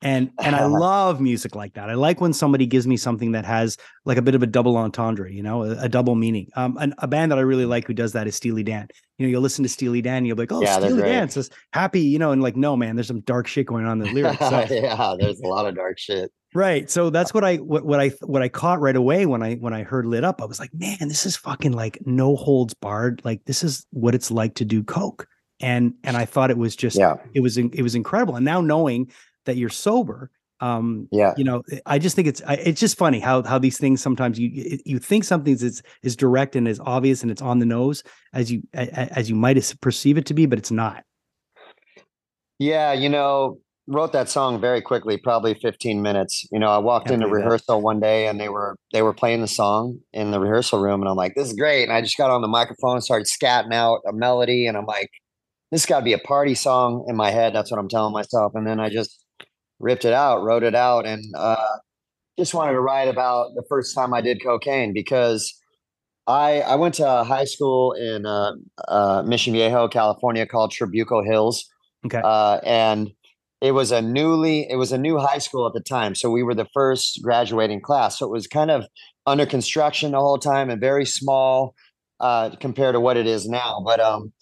and 0.04 0.30
and 0.38 0.54
I 0.54 0.66
love 0.66 1.20
music 1.20 1.56
like 1.56 1.74
that. 1.74 1.90
I 1.90 1.94
like 1.94 2.20
when 2.20 2.32
somebody 2.32 2.66
gives 2.66 2.86
me 2.86 2.96
something 2.96 3.32
that 3.32 3.44
has 3.44 3.76
like 4.04 4.18
a 4.18 4.22
bit 4.22 4.34
of 4.36 4.42
a 4.42 4.46
double 4.46 4.76
entendre, 4.76 5.32
you 5.32 5.42
know, 5.42 5.64
a, 5.64 5.84
a 5.84 5.88
double 5.88 6.14
meaning. 6.14 6.48
Um, 6.54 6.76
an, 6.76 6.94
a 6.98 7.08
band 7.08 7.32
that 7.32 7.38
I 7.38 7.42
really 7.42 7.64
like 7.64 7.86
who 7.86 7.94
does 7.94 8.12
that 8.12 8.28
is 8.28 8.36
Steely 8.36 8.62
Dan. 8.62 8.88
You 9.18 9.26
know, 9.26 9.30
you'll 9.30 9.42
listen 9.42 9.62
to 9.64 9.68
Steely 9.68 10.02
Dan, 10.02 10.24
you'll 10.24 10.36
be 10.36 10.42
like, 10.42 10.52
oh, 10.52 10.62
yeah, 10.62 10.78
Steely 10.78 11.02
Dan 11.02 11.28
says 11.30 11.50
happy, 11.72 12.00
you 12.00 12.18
know, 12.18 12.32
and 12.32 12.42
like, 12.42 12.56
no, 12.56 12.76
man, 12.76 12.94
there's 12.94 13.08
some 13.08 13.20
dark 13.20 13.46
shit 13.46 13.66
going 13.66 13.86
on 13.86 14.00
in 14.00 14.06
the 14.06 14.14
lyrics. 14.22 14.38
So, 14.38 14.66
yeah, 14.70 15.14
there's 15.18 15.40
a 15.40 15.48
lot 15.48 15.66
of 15.66 15.74
dark 15.74 15.98
shit. 15.98 16.30
Right. 16.54 16.88
So 16.88 17.10
that's 17.10 17.34
what 17.34 17.42
I 17.42 17.56
what, 17.56 17.84
what 17.84 17.98
I 17.98 18.10
what 18.20 18.40
I 18.40 18.48
caught 18.48 18.80
right 18.80 18.94
away 18.94 19.26
when 19.26 19.42
I 19.42 19.56
when 19.56 19.72
I 19.72 19.82
heard 19.82 20.06
lit 20.06 20.22
up. 20.22 20.40
I 20.40 20.44
was 20.44 20.60
like, 20.60 20.72
man, 20.72 20.98
this 21.00 21.26
is 21.26 21.36
fucking 21.36 21.72
like 21.72 21.98
no 22.06 22.36
holds 22.36 22.74
barred. 22.74 23.20
Like 23.24 23.44
this 23.44 23.64
is 23.64 23.84
what 23.90 24.14
it's 24.14 24.30
like 24.30 24.54
to 24.56 24.64
do 24.64 24.84
coke. 24.84 25.26
And 25.58 25.94
and 26.04 26.16
I 26.16 26.24
thought 26.24 26.52
it 26.52 26.58
was 26.58 26.76
just 26.76 26.96
yeah. 26.96 27.16
it 27.34 27.40
was 27.40 27.58
it 27.58 27.82
was 27.82 27.96
incredible. 27.96 28.36
And 28.36 28.44
now 28.44 28.60
knowing 28.60 29.10
that 29.46 29.56
you're 29.56 29.68
sober, 29.68 30.30
um 30.60 31.08
yeah, 31.10 31.34
you 31.36 31.42
know, 31.42 31.64
I 31.86 31.98
just 31.98 32.14
think 32.14 32.28
it's 32.28 32.40
it's 32.48 32.80
just 32.80 32.96
funny 32.96 33.18
how 33.18 33.42
how 33.42 33.58
these 33.58 33.78
things 33.78 34.00
sometimes 34.00 34.38
you 34.38 34.78
you 34.84 35.00
think 35.00 35.24
something 35.24 35.52
is 35.52 35.82
is 36.04 36.14
direct 36.14 36.54
and 36.54 36.68
is 36.68 36.78
obvious 36.78 37.22
and 37.22 37.32
it's 37.32 37.42
on 37.42 37.58
the 37.58 37.66
nose 37.66 38.04
as 38.32 38.52
you 38.52 38.62
as 38.72 39.28
you 39.28 39.34
might 39.34 39.74
perceive 39.80 40.18
it 40.18 40.26
to 40.26 40.34
be, 40.34 40.46
but 40.46 40.60
it's 40.60 40.70
not. 40.70 41.02
Yeah, 42.60 42.92
you 42.92 43.08
know, 43.08 43.58
wrote 43.86 44.12
that 44.12 44.28
song 44.28 44.60
very 44.60 44.80
quickly, 44.80 45.16
probably 45.16 45.54
15 45.54 46.00
minutes. 46.00 46.46
You 46.50 46.58
know, 46.58 46.68
I 46.68 46.78
walked 46.78 47.10
into 47.10 47.28
rehearsal 47.28 47.76
that. 47.76 47.84
one 47.84 48.00
day 48.00 48.26
and 48.26 48.40
they 48.40 48.48
were 48.48 48.76
they 48.92 49.02
were 49.02 49.12
playing 49.12 49.40
the 49.40 49.48
song 49.48 49.98
in 50.12 50.30
the 50.30 50.40
rehearsal 50.40 50.80
room 50.80 51.02
and 51.02 51.08
I'm 51.08 51.16
like, 51.16 51.34
this 51.34 51.48
is 51.48 51.54
great. 51.54 51.84
And 51.84 51.92
I 51.92 52.00
just 52.00 52.16
got 52.16 52.30
on 52.30 52.42
the 52.42 52.48
microphone, 52.48 52.94
and 52.94 53.04
started 53.04 53.26
scatting 53.26 53.74
out 53.74 54.00
a 54.08 54.12
melody, 54.12 54.66
and 54.66 54.76
I'm 54.76 54.86
like, 54.86 55.10
this 55.70 55.86
got 55.86 56.00
to 56.00 56.04
be 56.04 56.12
a 56.12 56.18
party 56.18 56.54
song 56.54 57.04
in 57.08 57.16
my 57.16 57.30
head. 57.30 57.54
That's 57.54 57.70
what 57.70 57.78
I'm 57.78 57.88
telling 57.88 58.12
myself. 58.12 58.52
And 58.54 58.66
then 58.66 58.80
I 58.80 58.88
just 58.88 59.24
ripped 59.80 60.04
it 60.04 60.12
out, 60.12 60.42
wrote 60.42 60.62
it 60.62 60.74
out, 60.74 61.06
and 61.06 61.22
uh, 61.36 61.76
just 62.38 62.54
wanted 62.54 62.72
to 62.72 62.80
write 62.80 63.08
about 63.08 63.48
the 63.54 63.64
first 63.68 63.94
time 63.94 64.14
I 64.14 64.20
did 64.20 64.42
cocaine 64.42 64.92
because 64.94 65.52
I 66.26 66.62
I 66.62 66.76
went 66.76 66.94
to 66.94 67.24
high 67.24 67.44
school 67.44 67.92
in 67.92 68.24
uh, 68.24 68.52
uh, 68.88 69.22
Mission 69.26 69.52
Viejo, 69.52 69.88
California, 69.88 70.46
called 70.46 70.72
Trabuco 70.72 71.24
Hills. 71.24 71.66
Okay. 72.06 72.20
Uh, 72.22 72.60
and 72.64 73.10
it 73.64 73.72
was 73.72 73.90
a 73.90 74.02
newly 74.02 74.70
it 74.70 74.76
was 74.76 74.92
a 74.92 74.98
new 74.98 75.16
high 75.18 75.38
school 75.38 75.66
at 75.66 75.72
the 75.72 75.80
time 75.80 76.14
so 76.14 76.30
we 76.30 76.42
were 76.42 76.54
the 76.54 76.68
first 76.74 77.20
graduating 77.22 77.80
class 77.80 78.18
so 78.18 78.26
it 78.26 78.30
was 78.30 78.46
kind 78.46 78.70
of 78.70 78.84
under 79.26 79.46
construction 79.46 80.12
the 80.12 80.20
whole 80.20 80.38
time 80.38 80.68
and 80.68 80.80
very 80.80 81.06
small 81.06 81.74
uh, 82.20 82.50
compared 82.60 82.94
to 82.94 83.00
what 83.00 83.16
it 83.16 83.26
is 83.26 83.48
now 83.48 83.82
but 83.84 83.98
um 84.00 84.32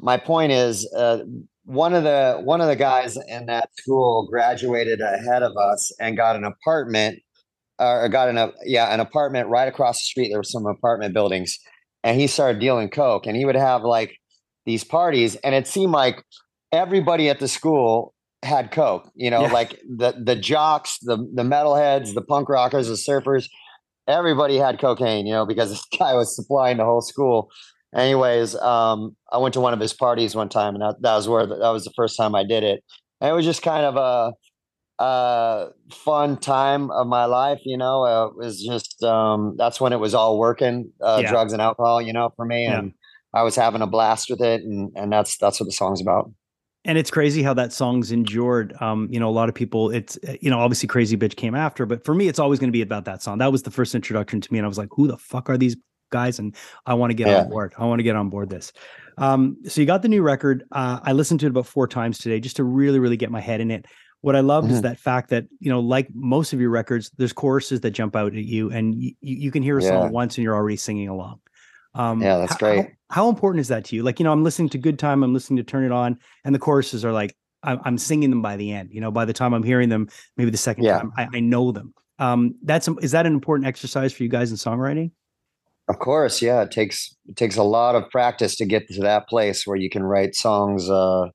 my 0.00 0.16
point 0.16 0.50
is 0.50 0.92
uh, 0.96 1.18
one 1.64 1.94
of 1.94 2.02
the 2.02 2.40
one 2.42 2.60
of 2.60 2.66
the 2.66 2.76
guys 2.76 3.16
in 3.28 3.46
that 3.46 3.70
school 3.78 4.26
graduated 4.28 5.00
ahead 5.00 5.42
of 5.44 5.56
us 5.56 5.92
and 6.00 6.16
got 6.16 6.34
an 6.34 6.44
apartment 6.44 7.20
or 7.78 8.08
got 8.08 8.28
an 8.28 8.52
yeah 8.64 8.92
an 8.92 8.98
apartment 8.98 9.48
right 9.48 9.68
across 9.68 9.98
the 9.98 10.04
street 10.04 10.30
there 10.30 10.38
were 10.38 10.42
some 10.42 10.66
apartment 10.66 11.14
buildings 11.14 11.60
and 12.02 12.20
he 12.20 12.26
started 12.26 12.58
dealing 12.58 12.90
coke 12.90 13.24
and 13.24 13.36
he 13.36 13.44
would 13.44 13.54
have 13.54 13.82
like 13.82 14.16
these 14.66 14.82
parties 14.82 15.36
and 15.36 15.54
it 15.54 15.68
seemed 15.68 15.92
like 15.92 16.24
everybody 16.72 17.28
at 17.28 17.38
the 17.38 17.48
school 17.48 18.14
had 18.42 18.70
coke. 18.70 19.10
You 19.14 19.30
know, 19.30 19.42
yeah. 19.42 19.52
like 19.52 19.80
the 19.88 20.12
the 20.22 20.36
jocks, 20.36 20.98
the 21.02 21.16
the 21.34 21.42
metalheads, 21.42 22.14
the 22.14 22.22
punk 22.22 22.48
rockers, 22.48 22.88
the 22.88 22.94
surfers, 22.94 23.48
everybody 24.06 24.56
had 24.56 24.80
cocaine. 24.80 25.26
You 25.26 25.32
know, 25.34 25.46
because 25.46 25.70
this 25.74 25.84
guy 25.98 26.14
was 26.14 26.34
supplying 26.34 26.76
the 26.78 26.84
whole 26.84 27.02
school. 27.02 27.50
Anyways, 27.94 28.54
um, 28.56 29.16
I 29.32 29.38
went 29.38 29.54
to 29.54 29.60
one 29.60 29.72
of 29.72 29.80
his 29.80 29.94
parties 29.94 30.34
one 30.34 30.50
time, 30.50 30.74
and 30.74 30.82
that, 30.82 30.96
that 31.00 31.16
was 31.16 31.26
where 31.26 31.46
the, 31.46 31.56
that 31.56 31.70
was 31.70 31.84
the 31.84 31.92
first 31.96 32.16
time 32.18 32.34
I 32.34 32.44
did 32.44 32.62
it. 32.62 32.84
And 33.20 33.30
it 33.30 33.32
was 33.32 33.46
just 33.46 33.62
kind 33.62 33.84
of 33.84 33.96
a 33.96 34.32
uh 35.02 35.68
fun 35.92 36.36
time 36.36 36.90
of 36.90 37.06
my 37.06 37.24
life 37.24 37.60
you 37.64 37.76
know 37.76 38.04
uh, 38.04 38.26
it 38.26 38.36
was 38.36 38.60
just 38.60 39.00
um 39.04 39.54
that's 39.56 39.80
when 39.80 39.92
it 39.92 40.00
was 40.00 40.12
all 40.12 40.40
working 40.40 40.90
uh 41.00 41.20
Yeah. 41.22 41.30
drugs 41.30 41.52
and 41.52 41.62
alcohol 41.62 42.02
you 42.02 42.12
know 42.12 42.32
for 42.34 42.44
me 42.44 42.64
Yeah. 42.64 42.80
and 42.80 42.92
i 43.32 43.44
was 43.44 43.54
having 43.54 43.80
a 43.80 43.86
blast 43.86 44.28
with 44.28 44.40
it 44.40 44.62
and 44.62 44.90
and 44.96 45.12
that's 45.12 45.36
that's 45.38 45.60
what 45.60 45.66
the 45.66 45.72
song's 45.72 46.00
about 46.00 46.32
and 46.84 46.96
it's 46.96 47.10
crazy 47.10 47.42
how 47.42 47.54
that 47.54 47.72
song's 47.72 48.12
endured. 48.12 48.74
Um, 48.80 49.08
you 49.10 49.20
know, 49.20 49.28
a 49.28 49.32
lot 49.32 49.48
of 49.48 49.54
people, 49.54 49.90
it's 49.90 50.18
uh, 50.28 50.34
you 50.40 50.50
know, 50.50 50.60
obviously 50.60 50.86
Crazy 50.88 51.16
Bitch 51.16 51.36
came 51.36 51.54
after, 51.54 51.86
but 51.86 52.04
for 52.04 52.14
me, 52.14 52.28
it's 52.28 52.38
always 52.38 52.58
going 52.58 52.68
to 52.68 52.72
be 52.72 52.82
about 52.82 53.04
that 53.06 53.22
song. 53.22 53.38
That 53.38 53.52
was 53.52 53.62
the 53.62 53.70
first 53.70 53.94
introduction 53.94 54.40
to 54.40 54.52
me, 54.52 54.58
and 54.58 54.66
I 54.66 54.68
was 54.68 54.78
like, 54.78 54.88
who 54.92 55.06
the 55.08 55.18
fuck 55.18 55.50
are 55.50 55.58
these 55.58 55.76
guys? 56.10 56.38
And 56.38 56.54
I 56.86 56.94
want 56.94 57.10
to 57.10 57.14
get 57.14 57.28
Yeah. 57.28 57.40
on 57.42 57.48
board. 57.50 57.74
I 57.78 57.84
want 57.84 57.98
to 57.98 58.02
get 58.04 58.16
on 58.16 58.30
board 58.30 58.48
this. 58.48 58.72
Um, 59.18 59.56
so 59.66 59.80
you 59.80 59.86
got 59.86 60.02
the 60.02 60.08
new 60.08 60.22
record. 60.22 60.64
Uh, 60.72 61.00
I 61.02 61.12
listened 61.12 61.40
to 61.40 61.46
it 61.46 61.50
about 61.50 61.66
four 61.66 61.88
times 61.88 62.18
today 62.18 62.40
just 62.40 62.56
to 62.56 62.64
really, 62.64 62.98
really 62.98 63.16
get 63.16 63.30
my 63.30 63.40
head 63.40 63.60
in 63.60 63.70
it. 63.70 63.86
What 64.20 64.34
I 64.34 64.40
loved 64.40 64.70
is 64.70 64.78
Mhm. 64.78 64.82
that 64.82 64.98
fact 64.98 65.30
that 65.30 65.44
you 65.60 65.70
know, 65.70 65.80
like 65.80 66.08
most 66.14 66.52
of 66.52 66.60
your 66.60 66.70
records, 66.70 67.10
there's 67.18 67.32
choruses 67.32 67.80
that 67.82 67.90
jump 67.90 68.16
out 68.16 68.28
at 68.34 68.44
you, 68.44 68.70
and 68.70 68.94
you, 68.94 69.12
you 69.20 69.50
can 69.50 69.62
hear 69.62 69.78
a 69.78 69.82
song 69.82 70.10
once 70.12 70.36
and 70.36 70.42
you're 70.44 70.54
already 70.56 70.76
singing 70.76 71.08
along. 71.08 71.40
Um, 71.94 72.22
Yeah, 72.22 72.38
that's 72.38 72.56
great. 72.56 72.84
How, 72.84 72.90
how 73.10 73.28
important 73.28 73.60
is 73.60 73.68
that 73.68 73.84
to 73.86 73.96
you? 73.96 74.02
Like, 74.02 74.18
you 74.18 74.24
know, 74.24 74.32
I'm 74.32 74.44
listening 74.44 74.68
to 74.70 74.78
Good 74.78 74.98
Time, 74.98 75.22
I'm 75.22 75.32
listening 75.32 75.56
to 75.58 75.62
Turn 75.62 75.84
It 75.84 75.92
On, 75.92 76.18
and 76.44 76.54
the 76.54 76.58
choruses 76.58 77.04
are 77.04 77.12
like, 77.12 77.34
I'm, 77.62 77.80
I'm 77.84 77.98
singing 77.98 78.30
them 78.30 78.42
by 78.42 78.56
the 78.56 78.72
end. 78.72 78.90
You 78.92 79.00
know, 79.00 79.10
by 79.10 79.24
the 79.24 79.32
time 79.32 79.52
I'm 79.54 79.62
hearing 79.62 79.88
them, 79.88 80.08
maybe 80.36 80.50
the 80.50 80.56
second 80.58 80.84
Yeah. 80.84 80.98
time, 80.98 81.12
I, 81.16 81.28
I 81.34 81.40
know 81.40 81.72
them. 81.72 81.94
Um, 82.18 82.56
that's 82.62 82.88
is 83.00 83.12
that 83.12 83.26
an 83.26 83.32
important 83.32 83.66
exercise 83.66 84.12
for 84.12 84.22
you 84.22 84.28
guys 84.28 84.50
in 84.50 84.56
songwriting? 84.56 85.12
Of 85.88 86.00
course, 86.00 86.42
yeah. 86.42 86.62
It 86.62 86.70
takes 86.70 87.16
it 87.26 87.36
takes 87.36 87.56
a 87.56 87.62
lot 87.62 87.94
of 87.94 88.10
practice 88.10 88.56
to 88.56 88.66
get 88.66 88.88
to 88.88 89.00
that 89.02 89.28
place 89.28 89.66
where 89.66 89.76
you 89.76 89.88
can 89.88 90.02
write 90.02 90.34
songs. 90.34 90.90
Uh, 90.90 91.28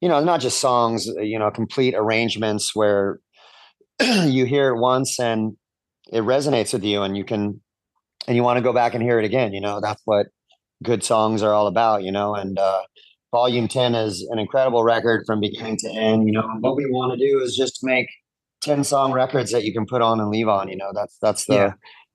you 0.00 0.08
know, 0.08 0.22
not 0.22 0.40
just 0.40 0.60
songs. 0.60 1.08
uh, 1.08 1.20
You 1.20 1.38
know, 1.38 1.50
complete 1.50 1.94
arrangements 1.96 2.74
where 2.74 3.18
you 4.00 4.46
hear 4.46 4.74
it 4.74 4.80
once 4.80 5.18
and 5.20 5.56
it 6.12 6.22
resonates 6.22 6.72
with 6.72 6.84
you, 6.84 7.02
and 7.02 7.16
you 7.16 7.24
can 7.24 7.60
and 8.26 8.36
you 8.36 8.42
want 8.42 8.56
to 8.56 8.62
go 8.62 8.72
back 8.72 8.94
and 8.94 9.02
hear 9.02 9.18
it 9.18 9.24
again. 9.24 9.52
You 9.52 9.60
know, 9.60 9.80
that's 9.80 10.02
what 10.04 10.28
good 10.82 11.02
songs 11.04 11.42
are 11.42 11.52
all 11.52 11.66
about. 11.66 12.02
You 12.02 12.12
know, 12.12 12.34
and 12.34 12.58
uh, 12.58 12.82
Volume 13.32 13.68
Ten 13.68 13.94
is 13.94 14.26
an 14.30 14.38
incredible 14.38 14.82
record 14.84 15.24
from 15.26 15.40
beginning 15.40 15.76
to 15.78 15.90
end. 15.90 16.26
You 16.26 16.32
know, 16.32 16.48
what 16.60 16.76
we 16.76 16.86
want 16.86 17.18
to 17.18 17.26
do 17.26 17.40
is 17.40 17.56
just 17.56 17.80
make 17.82 18.08
ten 18.60 18.84
song 18.84 19.12
records 19.12 19.52
that 19.52 19.64
you 19.64 19.72
can 19.72 19.86
put 19.86 20.02
on 20.02 20.20
and 20.20 20.30
leave 20.30 20.48
on. 20.48 20.68
You 20.68 20.76
know, 20.76 20.90
that's 20.94 21.18
that's 21.20 21.46
the 21.46 21.54
Yeah. 21.54 21.72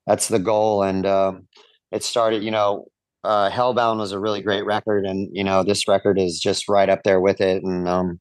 that's 0.07 0.27
the 0.27 0.39
goal 0.39 0.81
and 0.83 1.05
um 1.05 1.47
it 1.91 2.03
started 2.03 2.41
you 2.43 2.49
know 2.49 2.85
uh 3.23 3.51
hellbound 3.51 3.99
was 3.99 4.11
a 4.11 4.19
really 4.19 4.41
great 4.41 4.65
record 4.65 5.05
and 5.05 5.29
you 5.31 5.43
know 5.43 5.63
this 5.63 5.87
record 5.87 6.17
is 6.17 6.39
just 6.39 6.67
right 6.67 6.89
up 6.89 7.03
there 7.03 7.21
with 7.21 7.39
it 7.39 7.61
and 7.63 7.87
um 7.87 8.19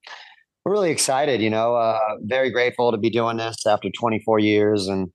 we're 0.62 0.72
really 0.72 0.90
excited 0.90 1.40
you 1.40 1.48
know 1.48 1.74
uh 1.74 1.98
very 2.24 2.50
grateful 2.50 2.92
to 2.92 2.98
be 2.98 3.08
doing 3.08 3.38
this 3.38 3.64
after 3.66 3.88
24 3.98 4.38
years 4.40 4.88
and 4.88 5.08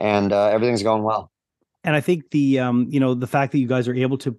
and 0.00 0.32
uh 0.32 0.46
everything's 0.46 0.82
going 0.82 1.02
well 1.02 1.30
And 1.84 1.94
I 1.94 2.00
think 2.00 2.30
the 2.30 2.58
um, 2.58 2.86
you 2.90 3.00
know, 3.00 3.14
the 3.14 3.26
fact 3.26 3.52
that 3.52 3.58
you 3.58 3.68
guys 3.68 3.86
are 3.86 3.94
able 3.94 4.18
to 4.18 4.34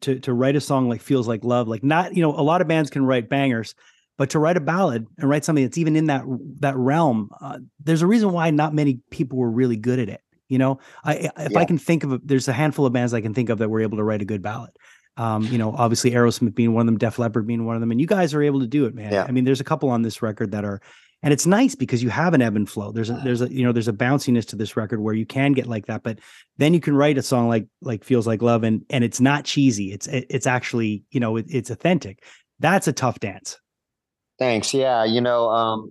to 0.00 0.18
to 0.20 0.32
write 0.32 0.56
a 0.56 0.60
song 0.60 0.88
like 0.88 1.00
feels 1.00 1.28
like 1.28 1.44
love, 1.44 1.68
like 1.68 1.84
not, 1.84 2.16
you 2.16 2.22
know, 2.22 2.30
a 2.30 2.42
lot 2.42 2.60
of 2.60 2.68
bands 2.68 2.90
can 2.90 3.04
write 3.04 3.28
bangers, 3.28 3.74
but 4.16 4.30
to 4.30 4.38
write 4.38 4.56
a 4.56 4.60
ballad 4.60 5.06
and 5.18 5.28
write 5.28 5.44
something 5.44 5.64
that's 5.64 5.78
even 5.78 5.96
in 5.96 6.06
that 6.06 6.24
that 6.60 6.76
realm, 6.76 7.30
uh, 7.40 7.58
there's 7.82 8.02
a 8.02 8.06
reason 8.06 8.32
why 8.32 8.50
not 8.50 8.74
many 8.74 9.00
people 9.10 9.38
were 9.38 9.50
really 9.50 9.76
good 9.76 9.98
at 9.98 10.08
it. 10.08 10.20
You 10.48 10.58
know, 10.58 10.78
I 11.04 11.30
if 11.38 11.56
I 11.56 11.64
can 11.64 11.78
think 11.78 12.04
of, 12.04 12.12
a, 12.12 12.20
there's 12.22 12.48
a 12.48 12.52
handful 12.52 12.86
of 12.86 12.92
bands 12.92 13.14
I 13.14 13.20
can 13.20 13.34
think 13.34 13.48
of 13.48 13.58
that 13.58 13.70
were 13.70 13.80
able 13.80 13.98
to 13.98 14.04
write 14.04 14.22
a 14.22 14.26
good 14.26 14.42
ballad. 14.42 14.70
Um, 15.16 15.44
you 15.44 15.58
know, 15.58 15.72
obviously 15.72 16.10
Aerosmith 16.10 16.54
being 16.54 16.74
one 16.74 16.82
of 16.82 16.86
them, 16.86 16.98
Def 16.98 17.18
Leppard 17.18 17.46
being 17.46 17.64
one 17.64 17.76
of 17.76 17.80
them, 17.80 17.92
and 17.92 18.00
you 18.00 18.06
guys 18.06 18.34
are 18.34 18.42
able 18.42 18.60
to 18.60 18.66
do 18.66 18.86
it, 18.86 18.94
man. 18.94 19.12
Yeah. 19.12 19.24
I 19.26 19.30
mean, 19.30 19.44
there's 19.44 19.60
a 19.60 19.64
couple 19.64 19.88
on 19.90 20.02
this 20.02 20.22
record 20.22 20.50
that 20.50 20.64
are, 20.64 20.80
and 21.24 21.32
it's 21.32 21.46
nice 21.46 21.74
because 21.74 22.02
you 22.02 22.10
have 22.10 22.34
an 22.34 22.42
ebb 22.42 22.54
and 22.54 22.68
flow. 22.68 22.92
There's 22.92 23.10
a 23.10 23.20
there's 23.24 23.40
a 23.40 23.52
you 23.52 23.64
know 23.64 23.72
there's 23.72 23.88
a 23.88 23.92
bounciness 23.92 24.46
to 24.48 24.56
this 24.56 24.76
record 24.76 25.00
where 25.00 25.14
you 25.14 25.26
can 25.26 25.52
get 25.52 25.66
like 25.66 25.86
that, 25.86 26.02
but 26.04 26.20
then 26.58 26.74
you 26.74 26.80
can 26.80 26.94
write 26.94 27.18
a 27.18 27.22
song 27.22 27.48
like 27.48 27.66
like 27.80 28.04
feels 28.04 28.26
like 28.26 28.42
love 28.42 28.62
and 28.62 28.84
and 28.90 29.02
it's 29.02 29.20
not 29.20 29.44
cheesy. 29.44 29.92
It's 29.92 30.06
it's 30.06 30.46
actually 30.46 31.02
you 31.10 31.18
know 31.20 31.36
it, 31.36 31.46
it's 31.48 31.70
authentic. 31.70 32.22
That's 32.60 32.86
a 32.86 32.92
tough 32.92 33.18
dance. 33.18 33.58
thanks 34.38 34.72
yeah 34.74 35.04
you 35.04 35.20
know 35.20 35.48
um 35.50 35.90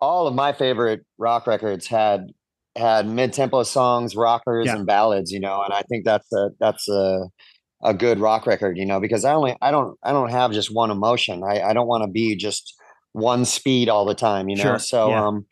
all 0.00 0.26
of 0.26 0.34
my 0.34 0.52
favorite 0.52 1.00
rock 1.18 1.46
records 1.46 1.86
had 1.86 2.26
had 2.76 3.06
mid-tempo 3.08 3.62
songs 3.62 4.14
rockers 4.16 4.66
Yeah. 4.66 4.76
and 4.76 4.86
ballads 4.86 5.32
you 5.32 5.40
know 5.40 5.62
and 5.62 5.72
i 5.72 5.82
think 5.88 6.04
that's 6.04 6.30
a 6.32 6.50
that's 6.60 6.88
a 6.88 7.24
a 7.82 7.94
good 7.94 8.18
rock 8.20 8.46
record 8.46 8.76
you 8.78 8.86
know 8.86 9.00
because 9.00 9.24
i 9.24 9.32
only 9.32 9.56
i 9.62 9.70
don't 9.70 9.96
i 10.02 10.12
don't 10.12 10.30
have 10.30 10.52
just 10.52 10.72
one 10.74 10.90
emotion 10.90 11.42
i 11.42 11.60
i 11.62 11.72
don't 11.72 11.88
want 11.88 12.02
to 12.04 12.08
be 12.10 12.36
just 12.36 12.74
one 13.16 13.44
speed 13.44 13.88
all 13.88 14.04
the 14.04 14.14
time 14.14 14.48
you 14.48 14.56
know? 14.56 14.62
Sure, 14.62 14.78
so 14.78 15.08
yeah. 15.10 15.26
um 15.26 15.46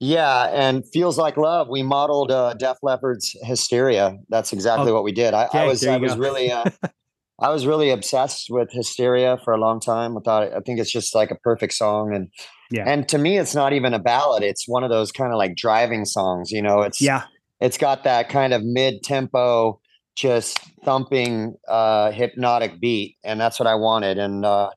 yeah 0.00 0.44
and 0.52 0.84
feels 0.92 1.18
like 1.18 1.36
love 1.36 1.68
we 1.68 1.82
modeled 1.82 2.30
uh 2.30 2.54
def 2.54 2.78
leppard's 2.82 3.36
hysteria. 3.42 4.16
That's 4.28 4.52
exactly 4.52 4.90
Oh, 4.90 4.94
what 4.94 5.04
we 5.04 5.12
did. 5.12 5.34
I, 5.34 5.48
I 5.52 5.64
was 5.66 5.86
i 5.86 5.96
was 5.98 6.14
go. 6.14 6.20
really 6.20 6.50
uh 6.50 6.64
i 7.40 7.48
was 7.48 7.66
really 7.66 7.90
obsessed 7.90 8.48
with 8.50 8.68
hysteria 8.72 9.38
for 9.44 9.52
a 9.54 9.60
long 9.60 9.78
time. 9.80 10.16
I 10.18 10.20
thought 10.24 10.52
i 10.52 10.60
think 10.60 10.80
it's 10.80 10.90
just 10.92 11.14
like 11.14 11.30
a 11.30 11.36
perfect 11.36 11.74
song 11.74 12.14
and 12.14 12.28
Yeah. 12.70 12.84
and 12.90 13.08
to 13.08 13.18
me 13.18 13.38
it's 13.38 13.54
not 13.54 13.72
even 13.72 13.94
a 13.94 13.98
ballad. 13.98 14.42
It's 14.42 14.66
one 14.66 14.84
of 14.84 14.90
those 14.90 15.10
kind 15.12 15.32
of 15.32 15.38
like 15.38 15.54
driving 15.56 16.04
songs 16.04 16.50
you 16.50 16.62
know? 16.62 16.82
It's 16.82 17.00
Yeah, 17.00 17.22
it's 17.60 17.78
got 17.78 18.04
that 18.04 18.28
kind 18.30 18.52
of 18.54 18.62
mid-tempo 18.64 19.80
just 20.16 20.58
thumping 20.84 21.54
uh 21.68 22.10
hypnotic 22.10 22.80
beat 22.80 23.16
and 23.22 23.38
that's 23.40 23.58
what 23.60 23.66
i 23.66 23.74
wanted 23.74 24.18
and 24.18 24.44
uh 24.44 24.70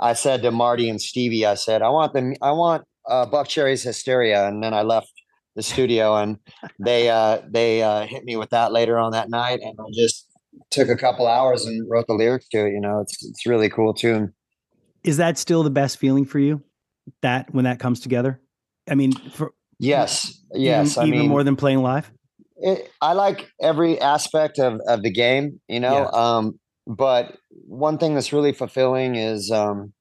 i 0.00 0.12
said 0.12 0.42
to 0.42 0.50
marty 0.50 0.88
and 0.88 1.00
stevie 1.00 1.46
i 1.46 1.54
said 1.54 1.82
i 1.82 1.88
want 1.88 2.12
them 2.12 2.34
i 2.42 2.50
want 2.50 2.84
uh 3.08 3.26
buckcherry's 3.26 3.82
hysteria 3.82 4.46
and 4.48 4.62
then 4.62 4.74
i 4.74 4.82
left 4.82 5.12
the 5.56 5.62
studio 5.62 6.16
and 6.16 6.38
they 6.78 7.08
uh 7.08 7.40
they 7.48 7.82
uh 7.82 8.06
hit 8.06 8.24
me 8.24 8.36
with 8.36 8.50
that 8.50 8.72
later 8.72 8.98
on 8.98 9.12
that 9.12 9.30
night 9.30 9.60
and 9.62 9.76
i 9.78 9.84
just 9.92 10.28
took 10.70 10.88
a 10.88 10.96
couple 10.96 11.26
hours 11.26 11.66
and 11.66 11.88
wrote 11.90 12.06
the 12.06 12.14
lyrics 12.14 12.48
to 12.48 12.66
it 12.66 12.72
you 12.72 12.80
know 12.80 13.00
it's 13.00 13.24
it's 13.24 13.46
really 13.46 13.68
cool 13.68 13.92
tune 13.94 14.32
is 15.04 15.18
that 15.18 15.38
still 15.38 15.62
the 15.62 15.70
best 15.70 15.98
feeling 15.98 16.24
for 16.24 16.38
you? 16.38 16.62
That 17.20 17.52
when 17.54 17.64
that 17.66 17.78
comes 17.78 18.00
together, 18.00 18.40
I 18.88 18.94
mean, 18.94 19.12
for 19.12 19.52
yes 19.78 20.40
yes 20.54 20.96
even, 20.96 21.02
i 21.02 21.06
even 21.06 21.18
mean 21.18 21.30
more 21.30 21.42
than 21.42 21.56
playing 21.56 21.82
live. 21.82 22.10
it, 22.56 22.90
I 23.00 23.12
like 23.12 23.50
every 23.60 24.00
aspect 24.00 24.58
of, 24.58 24.80
of 24.86 25.02
the 25.02 25.10
game, 25.10 25.60
you 25.68 25.80
know. 25.80 26.06
Um, 26.06 26.58
but 26.86 27.36
one 27.66 27.98
thing 27.98 28.14
that's 28.14 28.32
really 28.32 28.52
fulfilling 28.52 29.14
is 29.16 29.50
um, 29.50 29.92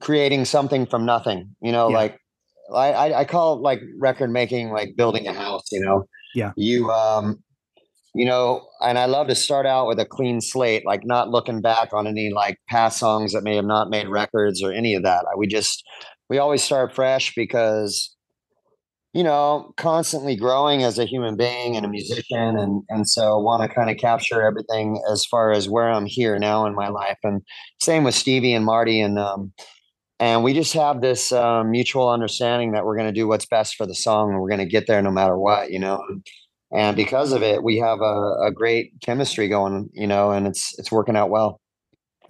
creating 0.00 0.44
something 0.44 0.86
from 0.86 1.04
nothing. 1.06 1.54
You 1.60 1.72
know, 1.72 1.88
Yeah. 1.90 1.96
like 1.96 2.18
I, 2.74 2.92
I 2.92 3.20
I 3.20 3.24
call 3.24 3.60
like 3.62 3.80
record 3.98 4.30
making 4.30 4.70
like 4.70 4.96
building 4.96 5.26
a 5.26 5.32
house. 5.32 5.64
You 5.72 5.80
know. 5.80 6.04
Yeah. 6.34 6.52
You 6.56 6.90
um, 6.90 7.42
you 8.14 8.26
know, 8.26 8.66
and 8.80 8.98
I 8.98 9.04
love 9.06 9.28
to 9.28 9.34
start 9.34 9.64
out 9.66 9.86
with 9.86 9.98
a 10.00 10.04
clean 10.04 10.40
slate, 10.40 10.84
like 10.84 11.04
not 11.04 11.28
looking 11.30 11.60
back 11.60 11.92
on 11.92 12.06
any 12.06 12.30
like 12.32 12.58
past 12.68 12.98
songs 12.98 13.32
that 13.32 13.42
may 13.44 13.54
have 13.56 13.64
not 13.64 13.90
made 13.90 14.08
records 14.08 14.62
or 14.62 14.72
any 14.72 14.94
of 14.94 15.02
that. 15.04 15.24
We 15.36 15.46
just 15.46 15.84
we 16.28 16.38
always 16.38 16.62
start 16.62 16.94
fresh 16.94 17.34
because 17.34 18.14
you 19.18 19.24
know, 19.24 19.74
constantly 19.76 20.36
growing 20.36 20.84
as 20.84 20.96
a 20.96 21.04
human 21.04 21.36
being 21.36 21.76
and 21.76 21.84
a 21.84 21.88
musician, 21.88 22.56
and 22.56 22.84
and 22.88 23.08
so 23.08 23.36
want 23.36 23.68
to 23.68 23.74
kind 23.74 23.90
of 23.90 23.96
capture 23.96 24.42
everything 24.42 25.02
as 25.10 25.24
far 25.24 25.50
as 25.50 25.68
where 25.68 25.90
I'm 25.90 26.06
here 26.06 26.38
now 26.38 26.66
in 26.66 26.74
my 26.76 26.88
life, 26.88 27.18
and 27.24 27.42
same 27.80 28.04
with 28.04 28.14
Stevie 28.14 28.54
and 28.54 28.64
Marty, 28.64 29.00
and 29.00 29.18
um, 29.18 29.52
and 30.20 30.44
we 30.44 30.54
just 30.54 30.72
have 30.74 31.00
this 31.00 31.32
um, 31.32 31.72
mutual 31.72 32.08
understanding 32.08 32.70
that 32.72 32.84
we're 32.84 32.96
going 32.96 33.12
to 33.12 33.20
do 33.20 33.26
what's 33.26 33.46
best 33.46 33.74
for 33.74 33.86
the 33.86 33.94
song, 33.94 34.30
and 34.30 34.40
we're 34.40 34.50
going 34.50 34.60
to 34.60 34.66
get 34.66 34.86
there 34.86 35.02
no 35.02 35.10
matter 35.10 35.36
what, 35.36 35.72
you 35.72 35.80
know. 35.80 36.00
And 36.72 36.94
because 36.96 37.32
of 37.32 37.42
it, 37.42 37.64
we 37.64 37.78
have 37.78 38.00
a, 38.00 38.46
a 38.46 38.52
great 38.54 38.92
chemistry 39.02 39.48
going, 39.48 39.90
you 39.94 40.06
know, 40.06 40.30
and 40.30 40.46
it's 40.46 40.78
it's 40.78 40.92
working 40.92 41.16
out 41.16 41.28
well. 41.28 41.60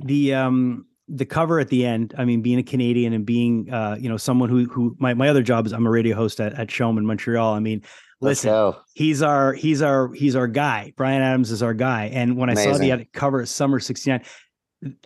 the 0.01 0.33
um 0.35 0.87
the 1.09 1.25
cover 1.25 1.59
at 1.59 1.69
the 1.69 1.87
end 1.87 2.15
i 2.19 2.25
mean 2.25 2.43
being 2.43 2.59
a 2.59 2.63
canadian 2.63 3.13
and 3.13 3.25
being 3.25 3.73
uh 3.73 3.97
you 3.99 4.09
know 4.09 4.17
someone 4.17 4.49
who 4.49 4.65
who 4.67 4.95
my, 4.99 5.15
my 5.15 5.29
other 5.29 5.43
job 5.43 5.67
is 5.67 5.73
i'm 5.73 5.87
a 5.87 5.91
radio 5.91 6.15
host 6.15 6.41
at, 6.41 6.53
at 6.55 6.71
showman 6.71 7.07
montreal. 7.07 7.55
I 7.55 7.61
mean 7.61 7.83
listen 8.21 8.75
he's 8.95 9.23
our 9.23 9.53
he's 9.55 9.81
our 9.81 10.13
he's 10.13 10.37
our 10.37 10.49
guy. 10.49 10.93
Bryan 10.97 11.23
adams 11.23 11.51
is 11.51 11.63
our 11.63 11.75
guy. 11.75 12.07
And 12.13 12.37
when 12.37 12.51
i 12.51 12.55
saw 12.55 12.77
the 12.77 12.91
Amazing. 12.91 13.09
cover 13.13 13.47
summer 13.47 13.81
69 13.81 14.23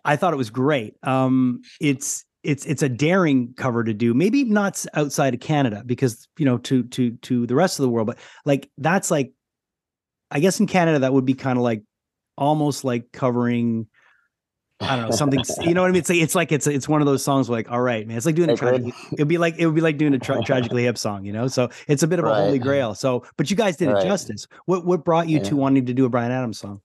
i 0.05 0.17
thought 0.17 0.33
it 0.33 0.37
was 0.37 0.51
great. 0.51 0.97
Um 1.03 1.63
it's 1.81 2.25
it's 2.43 2.65
it's 2.67 2.83
a 2.83 2.89
daring 2.89 3.55
cover 3.55 3.85
to 3.85 3.95
do 3.95 4.15
maybe 4.15 4.45
not 4.45 4.85
outside 4.95 5.35
of 5.35 5.41
canada 5.41 5.83
because 5.87 6.27
you 6.39 6.45
know 6.45 6.59
to 6.59 6.83
to 6.85 7.13
to 7.19 7.47
the 7.47 7.55
rest 7.55 7.79
of 7.79 7.85
the 7.85 7.89
world 7.89 8.07
but 8.07 8.19
like 8.45 8.69
that's 8.79 9.13
like 9.13 9.33
i 10.31 10.41
guess 10.41 10.59
in 10.59 10.67
canada 10.67 10.99
that 11.01 11.13
would 11.13 11.25
be 11.25 11.35
kind 11.35 11.57
of 11.57 11.63
like 11.63 11.85
almost 12.37 12.83
like 12.83 13.13
covering 13.13 13.87
I 14.83 14.97
don't 14.97 15.11
know 15.11 15.17
something. 15.17 15.43
You 15.61 15.75
know 15.75 15.83
what 15.83 15.89
I 15.89 15.93
mean? 15.93 16.01
It's 16.01 16.09
like 16.09 16.19
it's 16.21 16.35
like 16.35 16.53
it's 16.53 16.67
it's 16.67 16.89
one 16.89 17.01
of 17.01 17.07
those 17.07 17.23
songs. 17.25 17.49
Where 17.49 17.59
like, 17.59 17.71
all 17.71 17.81
right, 17.81 18.07
man. 18.07 18.17
It's 18.17 18.27
like 18.27 18.35
doing 18.35 18.51
a 18.51 18.57
tragic. 18.57 18.95
It'd 19.13 19.29
be 19.29 19.39
like 19.39 19.57
it 19.59 19.67
would 19.67 19.75
be 19.75 19.81
like 19.81 19.99
doing 19.99 20.15
a 20.15 20.19
tra- 20.19 20.43
tragically 20.43 20.85
hip 20.85 20.99
song. 20.99 21.25
You 21.25 21.33
know, 21.33 21.49
so 21.49 21.69
it's 21.89 22.03
a 22.03 22.07
bit 22.07 22.19
of 22.19 22.25
a 22.25 22.35
holy 22.35 22.59
grail. 22.59 22.95
So, 22.95 23.25
but 23.37 23.51
you 23.51 23.57
guys 23.57 23.77
did 23.77 23.89
it 23.89 24.03
justice. 24.03 24.47
What 24.67 24.85
what 24.85 25.05
brought 25.05 25.29
you 25.29 25.39
Yeah. 25.39 25.45
to 25.45 25.57
wanting 25.57 25.87
to 25.87 25.95
do 25.95 26.05
a 26.05 26.09
Bryan 26.09 26.33
Adams 26.33 26.59
song? 26.59 26.81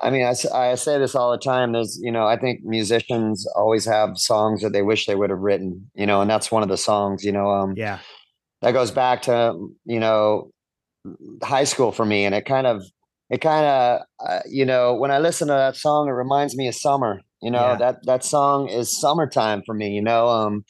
I 0.00 0.10
mean, 0.10 0.26
I, 0.26 0.34
I 0.52 0.74
say 0.74 0.98
this 0.98 1.14
all 1.14 1.30
the 1.30 1.38
time. 1.38 1.72
There's, 1.72 1.98
you 2.02 2.10
know, 2.10 2.26
I 2.26 2.36
think 2.36 2.62
musicians 2.64 3.46
always 3.54 3.86
have 3.86 4.18
songs 4.18 4.60
that 4.60 4.72
they 4.72 4.82
wish 4.82 5.06
they 5.06 5.14
would 5.14 5.30
have 5.30 5.38
written, 5.38 5.90
you 5.94 6.04
know, 6.04 6.20
and 6.20 6.28
that's 6.28 6.50
one 6.50 6.62
of 6.62 6.68
the 6.68 6.76
songs, 6.76 7.24
you 7.24 7.32
know. 7.32 7.48
Um, 7.48 7.74
yeah. 7.76 8.00
That 8.60 8.72
goes 8.72 8.90
back 8.90 9.22
to, 9.22 9.54
you 9.84 10.00
know, 10.00 10.50
high 11.42 11.64
school 11.64 11.92
for 11.92 12.04
me. 12.04 12.24
And 12.24 12.34
it 12.34 12.44
kind 12.44 12.66
of, 12.66 12.82
it 13.34 13.40
kind 13.40 13.66
of, 13.66 14.00
uh, 14.24 14.40
you 14.48 14.64
know, 14.64 14.94
when 14.94 15.10
I 15.10 15.18
listen 15.18 15.48
to 15.48 15.54
that 15.54 15.74
song, 15.74 16.06
it 16.06 16.12
reminds 16.12 16.56
me 16.56 16.68
of 16.68 16.76
summer, 16.76 17.20
you 17.42 17.50
know, 17.50 17.70
yeah. 17.70 17.76
that, 17.78 18.06
that 18.06 18.22
song 18.22 18.68
is 18.68 19.00
summertime 19.00 19.64
for 19.66 19.74
me, 19.74 19.90
you 19.90 20.02
know, 20.02 20.28
um, 20.28 20.64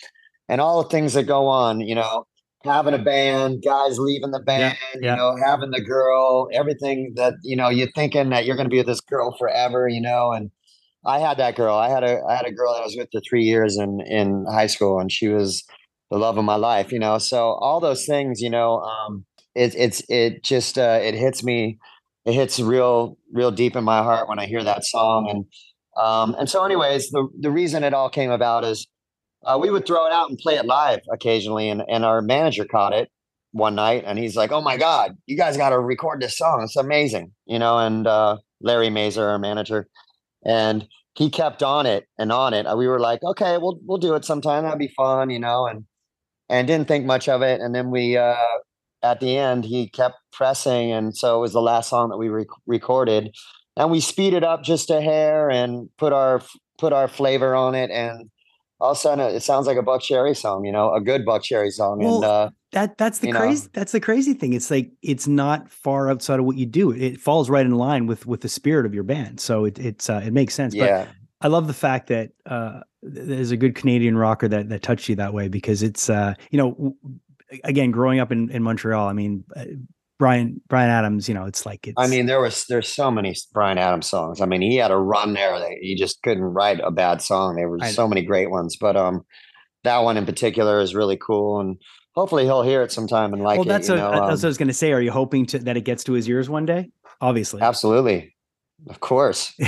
and 0.49 0.63
all 0.63 0.83
the 0.83 0.89
things 0.89 1.13
that 1.13 1.25
go 1.25 1.47
on, 1.47 1.81
you 1.81 1.95
know, 1.95 2.27
having 2.65 2.95
a 2.95 2.99
band, 2.99 3.63
guys 3.63 3.99
leaving 3.99 4.31
the 4.31 4.41
band, 4.41 4.79
yeah, 4.95 5.01
yeah. 5.03 5.11
you 5.11 5.17
know, 5.19 5.37
having 5.45 5.73
the 5.73 5.83
girl, 5.83 6.49
everything 6.55 7.13
that, 7.17 7.35
you 7.43 7.55
know, 7.55 7.69
you're 7.69 7.93
thinking 7.95 8.31
that 8.31 8.47
you're 8.47 8.57
going 8.57 8.65
to 8.65 8.71
be 8.71 8.79
with 8.79 8.87
this 8.87 9.03
girl 9.03 9.37
forever, 9.39 9.87
you 9.87 10.01
know, 10.01 10.33
and 10.33 10.51
I 11.05 11.19
had 11.19 11.37
that 11.37 11.57
girl. 11.57 11.77
I 11.77 11.91
had 11.91 12.03
a, 12.03 12.23
I 12.27 12.35
had 12.35 12.47
a 12.47 12.53
girl 12.53 12.73
that 12.73 12.81
I 12.81 12.85
was 12.87 12.97
with 12.97 13.11
for 13.13 13.21
three 13.29 13.45
years 13.45 13.77
in, 13.77 14.01
in 14.07 14.47
high 14.51 14.69
school 14.69 15.01
and 15.01 15.13
she 15.13 15.29
was 15.29 15.63
the 16.11 16.17
love 16.17 16.39
of 16.39 16.47
my 16.47 16.57
life, 16.57 16.93
you 16.93 16.99
know? 16.99 17.19
So 17.19 17.59
all 17.61 17.79
those 17.79 18.07
things, 18.07 18.41
you 18.41 18.49
know, 18.49 18.81
um, 18.81 19.27
it, 19.55 19.75
it's, 19.75 20.03
it 20.09 20.43
just, 20.43 20.79
uh, 20.79 21.01
it 21.03 21.15
hits 21.15 21.45
me, 21.45 21.79
it 22.25 22.33
hits 22.33 22.59
real, 22.61 23.19
real 23.33 23.51
deep 23.51 23.77
in 23.77 23.85
my 23.85 24.03
heart 24.03 24.29
when 24.29 24.39
I 24.39 24.47
hear 24.47 24.63
that 24.65 24.85
song. 24.85 25.29
And, 25.29 26.03
um, 26.03 26.35
and 26.39 26.49
so 26.49 26.65
anyways, 26.65 27.11
the, 27.11 27.29
the 27.41 27.51
reason 27.51 27.85
it 27.85 27.95
all 27.95 28.11
came 28.11 28.31
about 28.31 28.65
is, 28.65 28.87
uh, 29.45 29.59
we 29.61 29.71
would 29.71 29.87
throw 29.87 30.07
it 30.07 30.13
out 30.13 30.31
and 30.31 30.39
play 30.39 30.55
it 30.55 30.65
live 30.65 31.01
occasionally. 31.13 31.69
And, 31.69 31.83
and 31.87 32.05
our 32.05 32.23
manager 32.23 32.65
caught 32.65 32.95
it 32.95 33.11
one 33.53 33.75
night 33.75 34.05
and 34.07 34.19
he's 34.19 34.37
like, 34.37 34.51
Oh 34.53 34.63
my 34.63 34.77
God, 34.79 35.17
you 35.27 35.37
guys 35.37 35.57
got 35.57 35.71
to 35.71 35.79
record 35.79 36.23
this 36.23 36.39
song. 36.39 36.63
It's 36.63 36.77
amazing. 36.77 37.33
You 37.45 37.59
know, 37.59 37.79
and 37.79 38.07
uh, 38.07 38.39
Larry 38.61 38.89
Mazer, 38.89 39.29
our 39.29 39.39
manager, 39.39 39.87
and 40.45 40.89
he 41.15 41.31
kept 41.31 41.63
on 41.63 41.87
it 41.87 42.07
and 42.19 42.33
on 42.33 42.55
it. 42.55 42.67
We 42.77 42.89
were 42.89 42.99
like, 42.99 43.23
okay, 43.23 43.57
we'll, 43.59 43.79
we'll 43.85 43.99
do 43.99 44.15
it 44.15 44.25
sometime. 44.25 44.65
That'd 44.65 44.79
be 44.79 44.93
fun, 44.97 45.31
you 45.31 45.39
know, 45.39 45.67
and, 45.67 45.85
and 46.49 46.67
didn't 46.67 46.89
think 46.89 47.07
much 47.07 47.29
of 47.29 47.43
it. 47.43 47.61
And 47.61 47.75
then 47.75 47.91
we, 47.91 48.17
uh, 48.17 48.35
at 49.05 49.21
the 49.21 49.37
end, 49.37 49.65
he 49.65 49.89
kept 49.89 50.17
pressing. 50.33 50.91
And 50.91 51.15
so 51.17 51.37
it 51.37 51.41
was 51.41 51.53
the 51.53 51.61
last 51.61 51.91
song 51.91 52.09
that 52.09 52.17
we 52.17 52.29
re- 52.29 52.47
recorded 52.67 53.37
and 53.77 53.91
we 53.91 54.01
speeded 54.01 54.43
up 54.43 54.65
just 54.65 54.91
a 54.91 55.01
hair 55.01 55.51
and 55.51 55.91
put 55.99 56.13
our, 56.13 56.41
put 56.79 56.93
our 56.93 57.07
flavor 57.07 57.55
on 57.55 57.75
it. 57.75 57.91
And 57.91 58.31
all 58.81 58.93
of 58.93 58.97
a 58.97 59.01
sudden 59.01 59.35
it 59.35 59.41
sounds 59.41 59.67
like 59.67 59.77
a 59.77 59.83
Buckcherry 59.83 60.35
song, 60.35 60.65
you 60.65 60.73
know, 60.73 60.95
a 60.95 61.01
good 61.03 61.27
Buckcherry 61.27 61.71
song. 61.71 61.99
Well, 61.99 62.17
and 62.17 62.25
uh, 62.25 62.51
that 62.73 62.99
that's 62.99 63.19
the 63.19 63.31
crazy 63.31 63.65
know. 63.65 63.71
that's 63.73 63.93
the 63.93 64.01
crazy 64.01 64.35
thing. 64.35 64.53
It's 64.53 64.71
like 64.71 64.91
it's 65.03 65.29
not 65.29 65.71
far 65.71 66.11
outside 66.11 66.41
of 66.41 66.45
what 66.45 66.57
you 66.57 66.67
do. 66.67 66.91
It 66.91 67.21
falls 67.21 67.49
right 67.49 67.65
in 67.65 67.77
line 67.77 68.07
with 68.07 68.27
with 68.27 68.41
the 68.41 68.49
spirit 68.49 68.85
of 68.85 68.95
your 68.95 69.05
band. 69.05 69.39
So 69.39 69.65
it 69.65 69.79
it's 69.79 70.11
uh, 70.11 70.23
it 70.25 70.33
makes 70.33 70.55
sense. 70.55 70.75
Yeah. 70.75 71.05
But 71.05 71.15
I 71.41 71.49
love 71.49 71.67
the 71.67 71.75
fact 71.75 72.09
that 72.09 72.31
uh, 72.47 72.81
there's 73.03 73.51
a 73.51 73.57
good 73.57 73.75
Canadian 73.75 74.17
rocker 74.17 74.49
that 74.49 74.71
that 74.71 74.83
touched 74.83 75.09
you 75.09 75.17
that 75.17 75.35
way 75.35 75.49
because 75.49 75.83
it's 75.83 76.09
uh, 76.09 76.35
you 76.51 76.59
know 76.59 76.97
again 77.63 77.91
growing 77.91 78.21
up 78.21 78.33
in 78.33 78.51
in 78.51 78.63
Montreal. 78.63 79.07
I 79.07 79.13
mean, 79.13 79.45
Brian 79.55 79.87
Bryan 80.19 80.61
Bryan 80.69 80.91
Adams, 80.91 81.29
you 81.29 81.35
know, 81.35 81.45
it's 81.45 81.67
like 81.67 81.87
it's. 81.89 81.95
I 81.99 82.07
mean, 82.07 82.27
there 82.27 82.41
was 82.41 82.67
there's 82.67 82.89
so 82.89 83.11
many 83.11 83.35
Bryan 83.53 83.79
Adams 83.79 84.07
songs. 84.07 84.41
I 84.41 84.47
mean, 84.47 84.63
he 84.63 84.77
had 84.77 84.91
a 84.91 84.97
run 84.97 85.35
there 85.35 85.59
that 85.59 85.73
he 85.81 85.97
just 85.97 86.23
couldn't 86.23 86.45
write 86.45 86.81
a 86.83 86.91
bad 86.91 87.21
song. 87.21 87.57
There 87.57 87.69
were 87.69 87.81
so 87.81 88.07
many 88.07 88.23
great 88.23 88.51
ones, 88.51 88.77
but 88.81 88.97
um, 88.97 89.23
that 89.83 89.99
one 89.99 90.17
in 90.17 90.25
particular 90.25 90.81
is 90.81 90.95
really 90.95 91.17
cool, 91.17 91.61
and 91.61 91.77
hopefully 92.15 92.45
he'll 92.45 92.63
hear 92.63 92.83
it 92.83 92.93
sometime 92.93 93.33
and 93.33 93.43
like 93.43 93.59
well, 93.59 93.65
that's 93.65 93.89
it. 93.89 93.97
Well, 93.97 94.07
um, 94.07 94.29
that's 94.29 94.43
what 94.43 94.47
I 94.47 94.49
was 94.49 94.59
going 94.59 94.69
to 94.69 94.75
say. 94.75 94.93
Are 94.93 95.01
you 95.01 95.11
hoping 95.11 95.47
to 95.47 95.59
that 95.61 95.77
it 95.77 95.83
gets 95.83 96.05
to 96.05 96.13
his 96.13 96.29
ears 96.29 96.49
one 96.49 96.65
day? 96.65 96.91
Obviously, 97.21 97.61
absolutely, 97.61 98.37
of 98.89 99.01
course. 99.01 99.53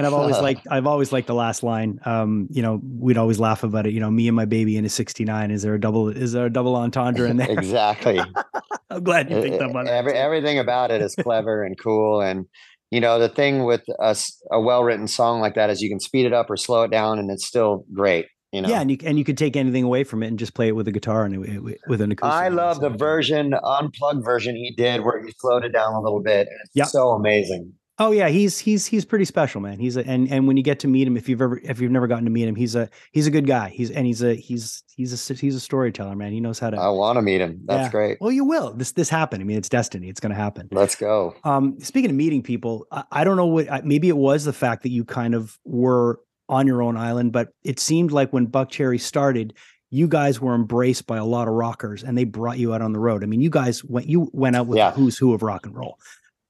And 0.00 0.06
I've 0.06 0.14
always 0.14 0.38
liked 0.42 0.66
I've 0.70 0.86
always 0.86 1.12
liked 1.12 1.26
the 1.26 1.34
last 1.34 1.62
line. 1.62 2.00
Um, 2.04 2.48
you 2.50 2.62
know, 2.62 2.80
we'd 2.82 3.18
always 3.18 3.38
laugh 3.38 3.62
about 3.62 3.86
it. 3.86 3.92
You 3.92 4.00
know, 4.00 4.10
me 4.10 4.28
and 4.28 4.34
my 4.36 4.46
baby 4.46 4.76
in 4.76 4.84
a 4.84 4.88
'69. 4.88 5.50
Is 5.50 5.62
there 5.62 5.74
a 5.74 5.80
double? 5.80 6.08
Is 6.08 6.32
there 6.32 6.46
a 6.46 6.50
double 6.50 6.74
entendre 6.74 7.28
in 7.28 7.36
there? 7.36 7.50
exactly. 7.50 8.20
I'm 8.90 9.04
glad 9.04 9.30
you 9.30 9.40
picked 9.40 9.62
up 9.62 9.74
on 9.74 9.86
Every, 9.86 10.14
everything 10.14 10.58
about 10.58 10.90
it 10.90 11.00
is 11.00 11.14
clever 11.14 11.62
and 11.62 11.78
cool. 11.78 12.20
And 12.20 12.46
you 12.90 13.00
know, 13.00 13.18
the 13.18 13.28
thing 13.28 13.64
with 13.64 13.82
a, 14.00 14.16
a 14.50 14.60
well 14.60 14.82
written 14.82 15.06
song 15.06 15.40
like 15.40 15.54
that 15.54 15.70
is 15.70 15.82
you 15.82 15.88
can 15.90 16.00
speed 16.00 16.26
it 16.26 16.32
up 16.32 16.50
or 16.50 16.56
slow 16.56 16.82
it 16.82 16.90
down, 16.90 17.18
and 17.18 17.30
it's 17.30 17.46
still 17.46 17.84
great. 17.92 18.26
You 18.52 18.62
know? 18.62 18.68
Yeah, 18.68 18.80
and 18.80 18.90
you 18.90 18.96
and 19.04 19.16
you 19.16 19.24
could 19.24 19.38
take 19.38 19.56
anything 19.56 19.84
away 19.84 20.02
from 20.02 20.22
it 20.22 20.28
and 20.28 20.38
just 20.38 20.54
play 20.54 20.68
it 20.68 20.74
with 20.74 20.88
a 20.88 20.92
guitar 20.92 21.24
and 21.24 21.38
with 21.86 22.00
an 22.00 22.10
acoustic. 22.10 22.34
I 22.34 22.48
love 22.48 22.80
the 22.80 22.90
version, 22.90 23.54
unplugged 23.62 24.24
version 24.24 24.56
he 24.56 24.74
did, 24.76 25.02
where 25.02 25.22
he 25.24 25.32
slowed 25.38 25.64
it 25.64 25.72
down 25.72 25.92
a 25.94 26.00
little 26.00 26.22
bit. 26.22 26.48
It's 26.64 26.70
yep. 26.74 26.88
so 26.88 27.10
amazing. 27.10 27.74
Oh 28.00 28.12
yeah, 28.12 28.30
he's 28.30 28.58
he's 28.58 28.86
he's 28.86 29.04
pretty 29.04 29.26
special, 29.26 29.60
man. 29.60 29.78
He's 29.78 29.98
a, 29.98 30.06
and 30.06 30.26
and 30.32 30.48
when 30.48 30.56
you 30.56 30.62
get 30.62 30.78
to 30.80 30.88
meet 30.88 31.06
him, 31.06 31.18
if 31.18 31.28
you've 31.28 31.42
ever 31.42 31.60
if 31.62 31.80
you've 31.80 31.92
never 31.92 32.06
gotten 32.06 32.24
to 32.24 32.30
meet 32.30 32.48
him, 32.48 32.56
he's 32.56 32.74
a 32.74 32.88
he's 33.12 33.26
a 33.26 33.30
good 33.30 33.46
guy. 33.46 33.68
He's 33.68 33.90
and 33.90 34.06
he's 34.06 34.22
a 34.22 34.34
he's 34.34 34.82
he's 34.96 35.30
a 35.30 35.34
he's 35.34 35.54
a 35.54 35.60
storyteller, 35.60 36.16
man. 36.16 36.32
He 36.32 36.40
knows 36.40 36.58
how 36.58 36.70
to. 36.70 36.78
I 36.78 36.88
want 36.88 37.18
to 37.18 37.22
meet 37.22 37.42
him. 37.42 37.60
That's 37.66 37.88
yeah. 37.88 37.90
great. 37.90 38.18
Well, 38.18 38.32
you 38.32 38.46
will. 38.46 38.72
This 38.72 38.92
this 38.92 39.10
happened. 39.10 39.42
I 39.42 39.44
mean, 39.44 39.58
it's 39.58 39.68
destiny. 39.68 40.08
It's 40.08 40.18
going 40.18 40.30
to 40.30 40.36
happen. 40.36 40.68
Let's 40.72 40.96
go. 40.96 41.34
Um, 41.44 41.78
speaking 41.80 42.08
of 42.08 42.16
meeting 42.16 42.42
people, 42.42 42.86
I, 42.90 43.04
I 43.12 43.24
don't 43.24 43.36
know 43.36 43.46
what. 43.46 43.84
Maybe 43.84 44.08
it 44.08 44.16
was 44.16 44.44
the 44.44 44.54
fact 44.54 44.82
that 44.84 44.90
you 44.90 45.04
kind 45.04 45.34
of 45.34 45.58
were 45.64 46.20
on 46.48 46.66
your 46.66 46.82
own 46.82 46.96
island, 46.96 47.32
but 47.32 47.50
it 47.64 47.78
seemed 47.78 48.12
like 48.12 48.32
when 48.32 48.46
Buckcherry 48.46 48.98
started, 48.98 49.52
you 49.90 50.08
guys 50.08 50.40
were 50.40 50.54
embraced 50.54 51.06
by 51.06 51.18
a 51.18 51.24
lot 51.24 51.48
of 51.48 51.54
rockers, 51.54 52.02
and 52.02 52.16
they 52.16 52.24
brought 52.24 52.56
you 52.56 52.72
out 52.72 52.80
on 52.80 52.94
the 52.94 52.98
road. 52.98 53.22
I 53.22 53.26
mean, 53.26 53.42
you 53.42 53.50
guys 53.50 53.84
went 53.84 54.08
you 54.08 54.30
went 54.32 54.56
out 54.56 54.68
with 54.68 54.78
yeah. 54.78 54.92
who's 54.92 55.18
who 55.18 55.34
of 55.34 55.42
rock 55.42 55.66
and 55.66 55.76
roll. 55.76 55.98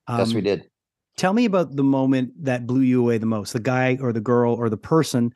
Um, 0.07 0.21
yes, 0.21 0.33
we 0.33 0.39
um, 0.39 0.45
did. 0.45 0.70
Tell 1.21 1.35
me 1.35 1.45
about 1.45 1.77
the 1.77 1.85
moment 1.85 2.33
that 2.45 2.67
blew 2.67 2.81
you 2.81 3.03
away 3.03 3.19
the 3.19 3.27
most, 3.27 3.53
the 3.53 3.61
guy 3.61 3.99
or 4.01 4.11
the 4.11 4.23
girl 4.23 4.55
or 4.55 4.71
the 4.71 4.79
person, 4.79 5.35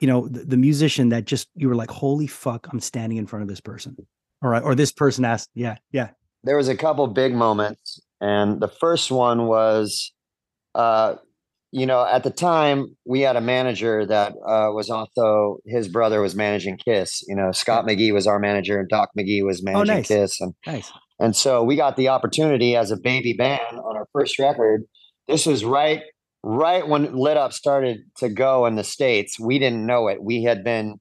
you 0.00 0.06
know, 0.06 0.28
the, 0.28 0.46
the 0.46 0.56
musician 0.56 1.10
that 1.10 1.26
just 1.26 1.50
you 1.54 1.68
were 1.68 1.74
like, 1.74 1.90
holy 1.90 2.26
fuck, 2.26 2.66
I'm 2.72 2.80
standing 2.80 3.18
in 3.18 3.26
front 3.26 3.42
of 3.42 3.48
this 3.50 3.60
person. 3.60 3.98
All 4.42 4.48
right. 4.48 4.62
Or 4.62 4.74
this 4.74 4.92
person 4.92 5.26
asked, 5.26 5.50
yeah, 5.52 5.76
yeah. 5.92 6.08
There 6.44 6.56
was 6.56 6.68
a 6.68 6.74
couple 6.74 7.06
big 7.08 7.34
moments. 7.34 8.00
And 8.18 8.62
the 8.62 8.68
first 8.68 9.10
one 9.10 9.46
was 9.46 10.10
uh, 10.74 11.16
you 11.70 11.84
know, 11.84 12.06
at 12.06 12.22
the 12.22 12.30
time 12.30 12.96
we 13.04 13.20
had 13.20 13.36
a 13.36 13.42
manager 13.42 14.06
that 14.06 14.32
uh, 14.32 14.72
was 14.72 14.88
also 14.88 15.58
his 15.66 15.86
brother 15.86 16.22
was 16.22 16.34
managing 16.34 16.78
Kiss. 16.78 17.22
You 17.28 17.36
know, 17.36 17.52
Scott 17.52 17.84
McGhee 17.84 18.14
was 18.14 18.26
our 18.26 18.38
manager, 18.38 18.80
and 18.80 18.88
Doc 18.88 19.10
McGhee 19.18 19.44
was 19.44 19.60
oh, 19.60 19.64
managing 19.70 19.90
oh, 19.90 19.96
nice. 19.96 20.08
Kiss, 20.08 20.40
and 20.40 20.54
nice. 20.66 20.90
and 21.20 21.36
so 21.36 21.62
we 21.62 21.76
got 21.76 21.98
the 21.98 22.08
opportunity 22.08 22.74
as 22.74 22.90
a 22.90 22.96
baby 22.96 23.34
band 23.34 23.78
on 23.78 23.96
our 23.96 24.08
first 24.14 24.38
record 24.38 24.84
this 25.28 25.46
was 25.46 25.64
right 25.64 26.02
right 26.42 26.86
when 26.86 27.14
lit 27.14 27.36
up 27.36 27.52
started 27.52 27.98
to 28.16 28.28
go 28.28 28.66
in 28.66 28.76
the 28.76 28.84
states 28.84 29.38
we 29.38 29.58
didn't 29.58 29.84
know 29.84 30.08
it. 30.08 30.22
We 30.22 30.44
had 30.44 30.62
been 30.62 30.98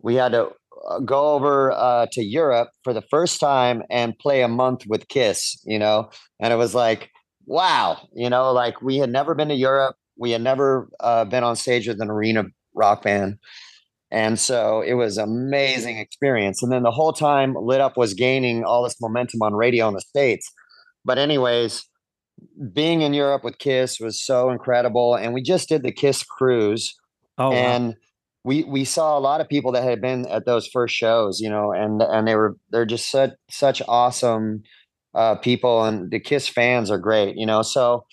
we 0.00 0.14
had 0.14 0.32
to 0.32 0.50
uh, 0.88 1.00
go 1.00 1.34
over 1.34 1.72
uh, 1.72 2.06
to 2.12 2.22
europe 2.22 2.70
for 2.84 2.92
the 2.92 3.02
first 3.02 3.40
time 3.40 3.82
and 3.90 4.18
play 4.18 4.42
a 4.42 4.48
month 4.48 4.82
with 4.86 5.08
kiss 5.08 5.60
you 5.64 5.78
know? 5.78 6.10
And 6.40 6.52
it 6.52 6.56
was 6.56 6.74
like 6.74 7.10
wow 7.46 8.06
you 8.14 8.30
know 8.30 8.52
like 8.52 8.80
we 8.82 8.98
had 8.98 9.10
never 9.10 9.34
been 9.34 9.48
to 9.48 9.54
europe. 9.54 9.96
We 10.16 10.32
had 10.32 10.42
never 10.42 10.88
uh, 11.00 11.24
been 11.24 11.44
on 11.44 11.56
stage 11.56 11.86
with 11.86 12.00
an 12.00 12.10
arena 12.10 12.44
rock 12.74 13.02
band. 13.02 13.38
And 14.10 14.38
so 14.38 14.80
it 14.80 14.94
was 14.94 15.16
amazing 15.18 15.98
experience. 15.98 16.62
And 16.62 16.72
then 16.72 16.82
the 16.82 16.90
whole 16.90 17.12
time 17.12 17.54
lit 17.54 17.80
up 17.80 17.96
was 17.96 18.14
gaining 18.14 18.64
all 18.64 18.82
this 18.82 18.96
momentum 19.00 19.42
on 19.42 19.54
radio 19.54 19.86
in 19.86 19.94
the 19.94 20.00
states. 20.00 20.50
But 21.04 21.18
anyways 21.18 21.84
being 22.72 23.02
in 23.02 23.14
Europe 23.14 23.44
with 23.44 23.58
Kiss 23.58 24.00
was 24.00 24.20
so 24.20 24.50
incredible, 24.50 25.14
and 25.14 25.32
we 25.32 25.42
just 25.42 25.68
did 25.68 25.82
the 25.82 25.92
Kiss 25.92 26.22
cruise. 26.22 26.94
Oh, 27.36 27.52
and 27.52 27.88
wow. 27.88 27.94
we 28.44 28.64
we 28.64 28.84
saw 28.84 29.16
a 29.16 29.20
lot 29.20 29.40
of 29.40 29.48
people 29.48 29.72
that 29.72 29.84
had 29.84 30.00
been 30.00 30.26
at 30.26 30.46
those 30.46 30.66
first 30.66 30.94
shows, 30.94 31.40
you 31.40 31.48
know, 31.48 31.72
and 31.72 32.02
and 32.02 32.26
they 32.26 32.34
were 32.34 32.56
they're 32.70 32.86
just 32.86 33.10
such 33.10 33.30
such 33.50 33.82
awesome 33.88 34.62
uh, 35.14 35.36
people, 35.36 35.84
and 35.84 36.10
the 36.10 36.20
Kiss 36.20 36.48
fans 36.48 36.90
are 36.90 36.98
great, 36.98 37.36
you 37.36 37.46
know. 37.46 37.62
So, 37.62 38.04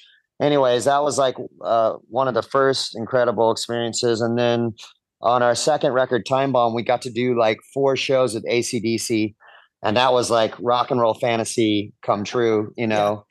anyways, 0.42 0.86
that 0.86 1.04
was 1.04 1.18
like 1.18 1.36
uh, 1.64 1.94
one 2.10 2.28
of 2.28 2.34
the 2.34 2.44
first 2.44 2.96
incredible 2.96 3.52
experiences, 3.52 4.22
and 4.22 4.38
then 4.38 4.74
on 5.22 5.42
our 5.42 5.56
second 5.56 5.94
record, 5.94 6.26
Time 6.26 6.52
Bomb, 6.52 6.76
we 6.76 6.84
got 6.84 7.02
to 7.04 7.12
do 7.12 7.38
like 7.38 7.58
four 7.74 7.96
shows 7.96 8.34
with 8.34 8.46
ACDC. 8.46 9.34
And 9.82 9.98
that 9.98 10.14
was 10.14 10.32
like 10.32 10.56
rock 10.60 10.90
and 10.90 11.00
roll 11.00 11.14
fantasy 11.14 11.94
come 12.02 12.24
true, 12.24 12.74
you 12.76 12.88
know 12.88 13.24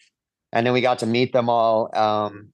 and 0.54 0.64
then 0.64 0.72
we 0.72 0.80
got 0.80 1.00
to 1.00 1.06
meet 1.06 1.32
them 1.32 1.50
all 1.50 1.90
um, 1.94 2.48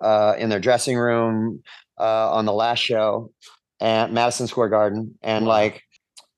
uh, 0.00 0.34
in 0.38 0.48
their 0.48 0.60
dressing 0.60 0.96
room 0.96 1.60
uh, 1.98 2.32
on 2.32 2.46
the 2.46 2.52
last 2.52 2.78
show 2.78 3.30
at 3.80 4.12
Madison 4.12 4.46
Square 4.46 4.68
Garden, 4.68 5.18
and 5.22 5.44
like 5.44 5.82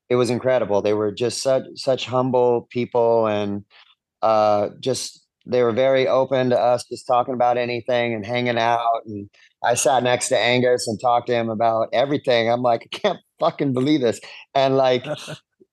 it 0.09 0.17
was 0.17 0.31
incredible. 0.31 0.81
They 0.83 0.95
were 0.95 1.13
just 1.13 1.43
such 1.43 1.65
such 1.75 2.07
humble 2.07 2.67
people, 2.71 3.27
and 3.27 3.65
uh, 4.23 4.71
just 4.81 5.21
they 5.47 5.63
were 5.63 5.73
very 5.73 6.09
open 6.09 6.51
to 6.51 6.59
us 6.59 6.85
just 6.89 7.07
talking 7.07 7.35
about 7.35 7.59
anything 7.59 8.15
and 8.15 8.25
hanging 8.25 8.57
out. 8.57 9.03
And 9.05 9.29
I 9.63 9.75
sat 9.75 10.03
next 10.03 10.31
to 10.31 10.39
Angus 10.39 10.89
and 10.89 10.99
talked 10.99 11.27
to 11.27 11.35
him 11.35 11.51
about 11.51 11.89
everything. 11.93 12.51
I'm 12.51 12.63
like, 12.63 12.89
I 12.91 12.97
can't 12.97 13.19
fucking 13.39 13.75
believe 13.75 14.01
this, 14.01 14.21
and 14.55 14.77
like. 14.77 15.07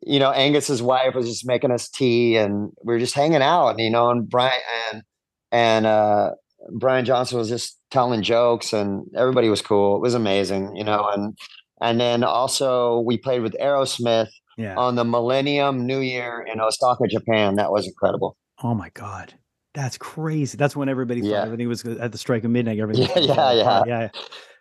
you 0.03 0.17
know, 0.17 0.31
Angus's 0.31 0.81
wife 0.81 1.13
was 1.13 1.27
just 1.27 1.45
making 1.45 1.69
us 1.69 1.87
tea 1.87 2.35
and 2.35 2.71
we 2.83 2.91
were 2.91 2.99
just 2.99 3.13
hanging 3.13 3.43
out, 3.43 3.77
you 3.77 3.91
know, 3.91 4.09
and 4.09 4.27
Brian 4.27 4.59
and 4.91 5.03
and 5.51 5.85
uh, 5.85 6.31
Brian 6.77 7.05
Johnson 7.05 7.37
was 7.37 7.49
just 7.49 7.77
telling 7.91 8.21
jokes, 8.21 8.73
and 8.73 9.05
everybody 9.15 9.49
was 9.49 9.61
cool. 9.61 9.95
It 9.97 10.01
was 10.01 10.13
amazing, 10.13 10.75
you 10.75 10.83
know. 10.83 11.07
And 11.13 11.37
and 11.81 11.99
then 11.99 12.23
also 12.23 12.99
we 13.01 13.17
played 13.17 13.41
with 13.41 13.55
Aerosmith 13.59 14.29
Yeah. 14.57 14.75
on 14.77 14.95
the 14.95 15.03
Millennium 15.05 15.85
New 15.85 15.99
Year 15.99 16.45
in 16.51 16.59
Osaka, 16.61 17.07
Japan. 17.07 17.55
That 17.55 17.71
was 17.71 17.87
incredible. 17.87 18.37
oh 18.63 18.73
my 18.75 18.89
god. 18.93 19.33
That's 19.73 19.97
crazy. 19.97 20.57
That's 20.57 20.75
when 20.75 20.89
everybody 20.89 21.21
thought 21.21 21.29
Yeah. 21.29 21.43
everything 21.45 21.69
was 21.69 21.85
at 21.85 22.11
the 22.11 22.17
strike 22.17 22.43
of 22.43 22.51
midnight. 22.51 22.79
Everything. 22.79 23.07
Yeah, 23.23 23.51
yeah, 23.53 23.53
yeah. 23.53 23.83
yeah. 23.87 24.09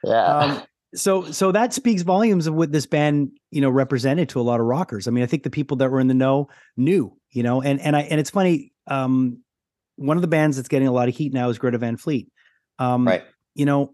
Yeah. 0.04 0.24
Um, 0.38 0.62
so 0.94 1.30
so 1.30 1.52
that 1.52 1.72
speaks 1.74 2.02
volumes 2.02 2.46
of 2.46 2.54
what 2.54 2.72
this 2.72 2.86
band 2.86 3.30
you 3.50 3.60
know 3.60 3.70
represented 3.70 4.28
to 4.30 4.40
a 4.40 4.42
lot 4.42 4.60
of 4.60 4.66
rockers. 4.66 5.06
I 5.06 5.10
mean, 5.10 5.22
I 5.22 5.26
think 5.26 5.42
the 5.42 5.50
people 5.50 5.76
that 5.78 5.90
were 5.90 6.00
in 6.00 6.06
the 6.08 6.14
know 6.14 6.48
knew, 6.76 7.12
you 7.32 7.42
know, 7.42 7.60
and 7.60 7.80
and 7.80 7.94
I 7.96 8.02
and 8.02 8.18
it's 8.20 8.30
funny. 8.30 8.72
Um, 8.86 9.42
one 10.00 10.16
of 10.16 10.22
the 10.22 10.28
bands 10.28 10.56
that's 10.56 10.68
getting 10.68 10.88
a 10.88 10.92
lot 10.92 11.08
of 11.08 11.16
heat 11.16 11.32
now 11.32 11.50
is 11.50 11.58
Greta 11.58 11.78
Van 11.78 11.96
Fleet. 11.96 12.28
Um, 12.78 13.06
right. 13.06 13.22
You 13.54 13.66
know, 13.66 13.92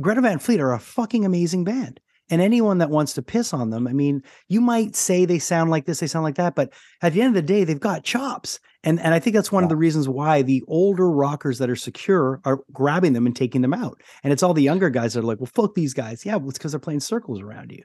Greta 0.00 0.20
Van 0.20 0.38
Fleet 0.38 0.60
are 0.60 0.72
a 0.72 0.78
fucking 0.78 1.24
amazing 1.24 1.64
band. 1.64 2.00
And 2.30 2.42
anyone 2.42 2.78
that 2.78 2.90
wants 2.90 3.14
to 3.14 3.22
piss 3.22 3.54
on 3.54 3.70
them, 3.70 3.88
I 3.88 3.92
mean, 3.94 4.22
you 4.48 4.60
might 4.60 4.94
say 4.94 5.24
they 5.24 5.38
sound 5.38 5.70
like 5.70 5.86
this, 5.86 6.00
they 6.00 6.06
sound 6.06 6.24
like 6.24 6.34
that, 6.34 6.54
but 6.54 6.72
at 7.00 7.14
the 7.14 7.22
end 7.22 7.28
of 7.28 7.34
the 7.34 7.42
day, 7.42 7.64
they've 7.64 7.80
got 7.80 8.04
chops. 8.04 8.60
And 8.84 9.00
and 9.00 9.14
I 9.14 9.18
think 9.18 9.34
that's 9.34 9.50
one 9.50 9.62
of 9.62 9.70
the 9.70 9.76
reasons 9.76 10.08
why 10.08 10.42
the 10.42 10.62
older 10.68 11.10
rockers 11.10 11.58
that 11.58 11.70
are 11.70 11.76
secure 11.76 12.40
are 12.44 12.60
grabbing 12.72 13.14
them 13.14 13.26
and 13.26 13.34
taking 13.34 13.62
them 13.62 13.74
out. 13.74 14.00
And 14.22 14.32
it's 14.32 14.42
all 14.42 14.54
the 14.54 14.62
younger 14.62 14.90
guys 14.90 15.14
that 15.14 15.20
are 15.20 15.26
like, 15.26 15.40
well, 15.40 15.50
fuck 15.52 15.74
these 15.74 15.94
guys. 15.94 16.24
Yeah, 16.24 16.36
well, 16.36 16.50
it's 16.50 16.58
because 16.58 16.72
they're 16.72 16.78
playing 16.78 17.00
circles 17.00 17.40
around 17.40 17.72
you. 17.72 17.82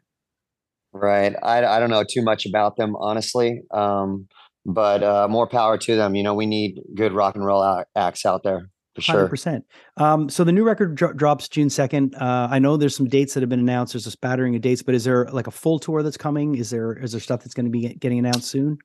Right. 0.91 1.35
I, 1.41 1.65
I 1.65 1.79
don't 1.79 1.89
know 1.89 2.03
too 2.07 2.21
much 2.21 2.45
about 2.45 2.75
them, 2.75 2.95
honestly. 2.97 3.61
Um, 3.71 4.27
but 4.65 5.03
uh, 5.03 5.27
more 5.29 5.47
power 5.47 5.77
to 5.77 5.95
them. 5.95 6.15
You 6.15 6.23
know, 6.23 6.33
we 6.33 6.45
need 6.45 6.81
good 6.95 7.13
rock 7.13 7.35
and 7.35 7.45
roll 7.45 7.83
acts 7.95 8.25
out 8.25 8.43
there 8.43 8.69
for 8.95 9.01
sure. 9.01 9.27
percent. 9.27 9.65
Um, 9.97 10.29
so 10.29 10.43
the 10.43 10.51
new 10.51 10.63
record 10.63 10.95
dro- 10.95 11.13
drops 11.13 11.47
June 11.49 11.69
second. 11.69 12.15
Uh, 12.15 12.47
I 12.49 12.59
know 12.59 12.77
there's 12.77 12.95
some 12.95 13.07
dates 13.07 13.33
that 13.33 13.41
have 13.41 13.49
been 13.49 13.59
announced. 13.59 13.93
There's 13.93 14.07
a 14.07 14.11
spattering 14.11 14.55
of 14.55 14.61
dates, 14.61 14.83
but 14.83 14.95
is 14.95 15.03
there 15.03 15.25
like 15.31 15.47
a 15.47 15.51
full 15.51 15.79
tour 15.79 16.03
that's 16.03 16.17
coming? 16.17 16.55
Is 16.55 16.69
there 16.69 16.93
is 16.93 17.11
there 17.11 17.21
stuff 17.21 17.41
that's 17.41 17.53
going 17.53 17.65
to 17.65 17.71
be 17.71 17.95
getting 17.95 18.19
announced 18.19 18.49
soon? 18.49 18.77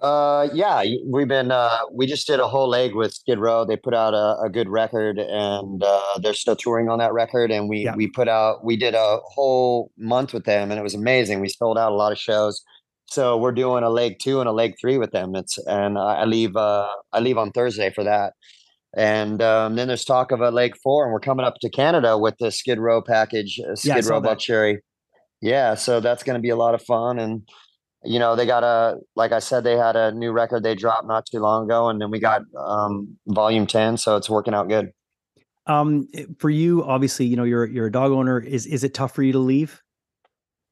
Uh, 0.00 0.48
yeah, 0.52 0.82
we've 1.06 1.28
been, 1.28 1.50
uh, 1.50 1.78
we 1.90 2.06
just 2.06 2.26
did 2.26 2.38
a 2.38 2.46
whole 2.46 2.68
leg 2.68 2.94
with 2.94 3.14
Skid 3.14 3.38
Row. 3.38 3.64
They 3.64 3.76
put 3.76 3.94
out 3.94 4.12
a, 4.12 4.36
a 4.44 4.50
good 4.50 4.68
record 4.68 5.18
and 5.18 5.82
uh, 5.82 6.18
they're 6.20 6.34
still 6.34 6.56
touring 6.56 6.90
on 6.90 6.98
that 6.98 7.14
record. 7.14 7.50
And 7.50 7.70
we, 7.70 7.84
Yeah. 7.84 7.94
we 7.94 8.08
put 8.08 8.28
out, 8.28 8.64
we 8.64 8.76
did 8.76 8.94
a 8.94 9.18
whole 9.24 9.92
month 9.96 10.34
with 10.34 10.44
them 10.44 10.70
and 10.70 10.78
it 10.78 10.82
was 10.82 10.94
amazing. 10.94 11.40
We 11.40 11.48
sold 11.48 11.78
out 11.78 11.90
a 11.90 11.94
lot 11.94 12.12
of 12.12 12.18
shows. 12.18 12.62
So 13.06 13.36
we're 13.36 13.52
doing 13.52 13.84
a 13.84 13.90
leg 13.90 14.18
two 14.20 14.40
and 14.40 14.48
a 14.48 14.52
leg 14.52 14.74
three 14.80 14.98
with 14.98 15.12
them. 15.12 15.34
It's, 15.34 15.58
and 15.66 15.98
I 15.98 16.24
leave, 16.24 16.56
uh, 16.56 16.88
I 17.12 17.20
leave 17.20 17.38
on 17.38 17.52
Thursday 17.52 17.90
for 17.90 18.04
that. 18.04 18.32
And 18.96 19.42
um, 19.42 19.74
then 19.74 19.88
there's 19.88 20.04
talk 20.04 20.30
of 20.30 20.40
a 20.40 20.50
leg 20.50 20.74
four, 20.82 21.04
and 21.04 21.12
we're 21.12 21.20
coming 21.20 21.44
up 21.44 21.56
to 21.62 21.70
Canada 21.70 22.16
with 22.16 22.36
the 22.38 22.50
Skid 22.50 22.78
Row 22.78 23.02
package, 23.02 23.60
uh, 23.60 23.74
Skid 23.74 24.04
saw 24.04 24.14
Row. 24.14 24.20
Buckcherry. 24.20 24.78
Yeah, 25.40 25.74
so 25.74 26.00
that's 26.00 26.22
going 26.22 26.36
to 26.36 26.40
be 26.40 26.50
a 26.50 26.56
lot 26.56 26.74
of 26.74 26.82
fun. 26.82 27.18
And 27.18 27.42
you 28.04 28.18
know, 28.18 28.36
they 28.36 28.46
got 28.46 28.62
a 28.62 28.98
like 29.16 29.32
I 29.32 29.40
said, 29.40 29.64
they 29.64 29.76
had 29.76 29.96
a 29.96 30.12
new 30.12 30.30
record 30.30 30.62
they 30.62 30.74
dropped 30.74 31.08
not 31.08 31.26
too 31.26 31.40
long 31.40 31.64
ago, 31.64 31.88
and 31.88 32.00
then 32.00 32.10
we 32.10 32.20
got 32.20 32.42
um, 32.56 33.16
Volume 33.26 33.66
Ten, 33.66 33.96
so 33.96 34.16
it's 34.16 34.30
working 34.30 34.54
out 34.54 34.68
good. 34.68 34.90
Um, 35.66 36.06
eh, 36.14 36.26
for 36.38 36.50
you, 36.50 36.84
obviously, 36.84 37.26
you 37.26 37.36
know 37.36 37.44
you're 37.44 37.66
you're 37.66 37.86
a 37.86 37.92
dog 37.92 38.12
owner. 38.12 38.38
Is 38.38 38.66
is 38.66 38.84
it 38.84 38.94
tough 38.94 39.14
for 39.14 39.22
you 39.22 39.32
to 39.32 39.38
leave 39.38 39.82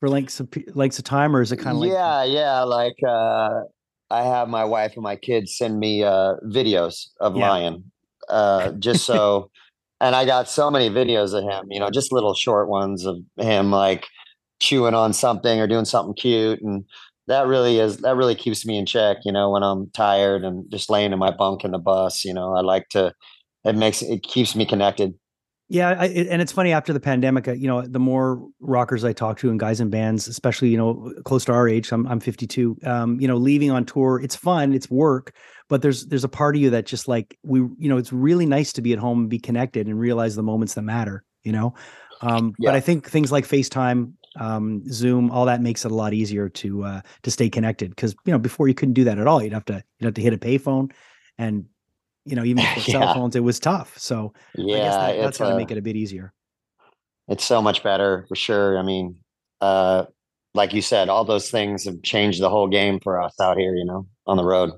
for 0.02 0.08
lengths 0.08 0.40
of 0.40 0.48
lengths 0.74 0.98
of 0.98 1.04
time, 1.04 1.36
or 1.36 1.42
is 1.42 1.52
it 1.52 1.58
kind 1.58 1.76
of 1.76 1.80
like 1.80 1.92
yeah, 1.92 2.24
yeah. 2.24 2.62
Like 2.62 2.96
uh, 3.06 3.60
I 4.10 4.24
have 4.24 4.48
my 4.48 4.64
wife 4.64 4.94
and 4.94 5.02
my 5.04 5.14
kids 5.14 5.56
send 5.56 5.78
me 5.78 6.02
uh, 6.02 6.34
videos 6.46 7.06
of 7.20 7.36
Yeah. 7.36 7.48
Lion, 7.48 7.92
uh, 8.28 8.72
just 8.72 9.06
so. 9.06 9.48
and 10.00 10.16
I 10.16 10.24
got 10.24 10.48
so 10.48 10.72
many 10.72 10.90
videos 10.90 11.34
of 11.34 11.44
him, 11.44 11.68
you 11.70 11.78
know, 11.78 11.88
just 11.88 12.10
little 12.10 12.34
short 12.34 12.68
ones 12.68 13.06
of 13.06 13.18
him 13.36 13.70
like 13.70 14.08
chewing 14.60 14.94
on 14.94 15.12
something 15.12 15.60
or 15.60 15.68
doing 15.68 15.84
something 15.84 16.14
cute, 16.14 16.60
and 16.62 16.84
that 17.28 17.46
really 17.46 17.78
is 17.78 17.98
that 17.98 18.16
really 18.16 18.34
keeps 18.34 18.66
me 18.66 18.78
in 18.78 18.86
check, 18.86 19.18
you 19.24 19.30
know, 19.30 19.52
when 19.52 19.62
I'm 19.62 19.88
tired 19.90 20.42
and 20.42 20.68
just 20.68 20.90
laying 20.90 21.12
in 21.12 21.20
my 21.20 21.30
bunk 21.30 21.64
in 21.64 21.70
the 21.70 21.78
bus. 21.78 22.24
You 22.24 22.34
know, 22.34 22.56
I 22.56 22.62
like 22.62 22.88
to. 22.88 23.14
It 23.64 23.76
makes 23.76 24.02
it 24.02 24.24
keeps 24.24 24.56
me 24.56 24.66
connected. 24.66 25.14
Yeah, 25.72 25.96
I, 25.98 26.08
and 26.08 26.42
it's 26.42 26.52
funny 26.52 26.70
after 26.70 26.92
the 26.92 27.00
pandemic, 27.00 27.48
uh, 27.48 27.52
you 27.52 27.66
know, 27.66 27.80
the 27.80 27.98
more 27.98 28.46
rockers 28.60 29.04
I 29.04 29.14
talk 29.14 29.38
to 29.38 29.48
and 29.48 29.58
guys 29.58 29.80
in 29.80 29.88
bands, 29.88 30.28
especially 30.28 30.68
you 30.68 30.76
know 30.76 31.14
close 31.24 31.46
to 31.46 31.52
our 31.52 31.66
age, 31.66 31.90
I'm 31.92 32.06
I'm 32.08 32.20
52. 32.20 32.76
Um, 32.84 33.18
you 33.18 33.26
know, 33.26 33.38
leaving 33.38 33.70
on 33.70 33.86
tour, 33.86 34.20
it's 34.22 34.36
fun, 34.36 34.74
it's 34.74 34.90
work, 34.90 35.34
but 35.70 35.80
there's 35.80 36.04
there's 36.08 36.24
a 36.24 36.28
part 36.28 36.56
of 36.56 36.60
you 36.60 36.68
that 36.68 36.84
just 36.84 37.08
like 37.08 37.38
we, 37.42 37.60
you 37.78 37.88
know, 37.88 37.96
it's 37.96 38.12
really 38.12 38.44
nice 38.44 38.70
to 38.74 38.82
be 38.82 38.92
at 38.92 38.98
home 38.98 39.20
and 39.20 39.30
be 39.30 39.38
connected 39.38 39.86
and 39.86 39.98
realize 39.98 40.36
the 40.36 40.42
moments 40.42 40.74
that 40.74 40.82
matter. 40.82 41.24
You 41.42 41.52
know, 41.52 41.74
um, 42.20 42.52
but 42.58 42.74
I 42.74 42.80
think 42.80 43.08
things 43.08 43.32
like 43.32 43.48
FaceTime, 43.48 44.12
um, 44.38 44.82
Zoom, 44.92 45.30
all 45.30 45.46
that 45.46 45.62
makes 45.62 45.86
it 45.86 45.90
a 45.90 45.94
lot 45.94 46.12
easier 46.12 46.50
to 46.50 46.84
uh, 46.84 47.00
to 47.22 47.30
stay 47.30 47.48
connected 47.48 47.92
because 47.92 48.14
you 48.26 48.32
know 48.32 48.38
before 48.38 48.68
you 48.68 48.74
couldn't 48.74 48.92
do 48.92 49.04
that 49.04 49.18
at 49.18 49.26
all. 49.26 49.42
You'd 49.42 49.54
have 49.54 49.64
to 49.64 49.82
you'd 50.00 50.04
have 50.04 50.14
to 50.14 50.22
hit 50.22 50.34
a 50.34 50.38
payphone, 50.38 50.92
and 51.38 51.64
you 52.24 52.36
know 52.36 52.44
even 52.44 52.64
with 52.74 52.84
cell 52.90 53.14
phones, 53.14 53.36
it 53.36 53.44
was 53.44 53.58
tough. 53.60 53.98
So 53.98 54.32
I 54.56 54.62
guess 54.62 54.68
Yeah, 54.68 54.82
that, 54.82 55.16
that's 55.18 55.38
got 55.38 55.48
to 55.48 55.54
uh, 55.54 55.56
make 55.56 55.70
it 55.70 55.78
a 55.78 55.82
bit 55.82 55.96
easier. 55.96 56.32
it's 57.28 57.44
so 57.44 57.62
much 57.62 57.82
better 57.82 58.24
for 58.28 58.36
sure. 58.36 58.78
I 58.78 58.82
mean, 58.82 59.16
uh, 59.60 60.06
like 60.54 60.74
you 60.74 60.82
said, 60.82 61.08
all 61.08 61.24
those 61.24 61.50
things 61.50 61.84
have 61.84 62.02
changed 62.02 62.42
the 62.42 62.50
whole 62.50 62.68
game 62.68 63.00
for 63.00 63.20
us 63.20 63.38
out 63.40 63.56
here, 63.56 63.74
you 63.74 63.84
know, 63.84 64.06
on 64.26 64.36
the 64.36 64.44
road. 64.44 64.72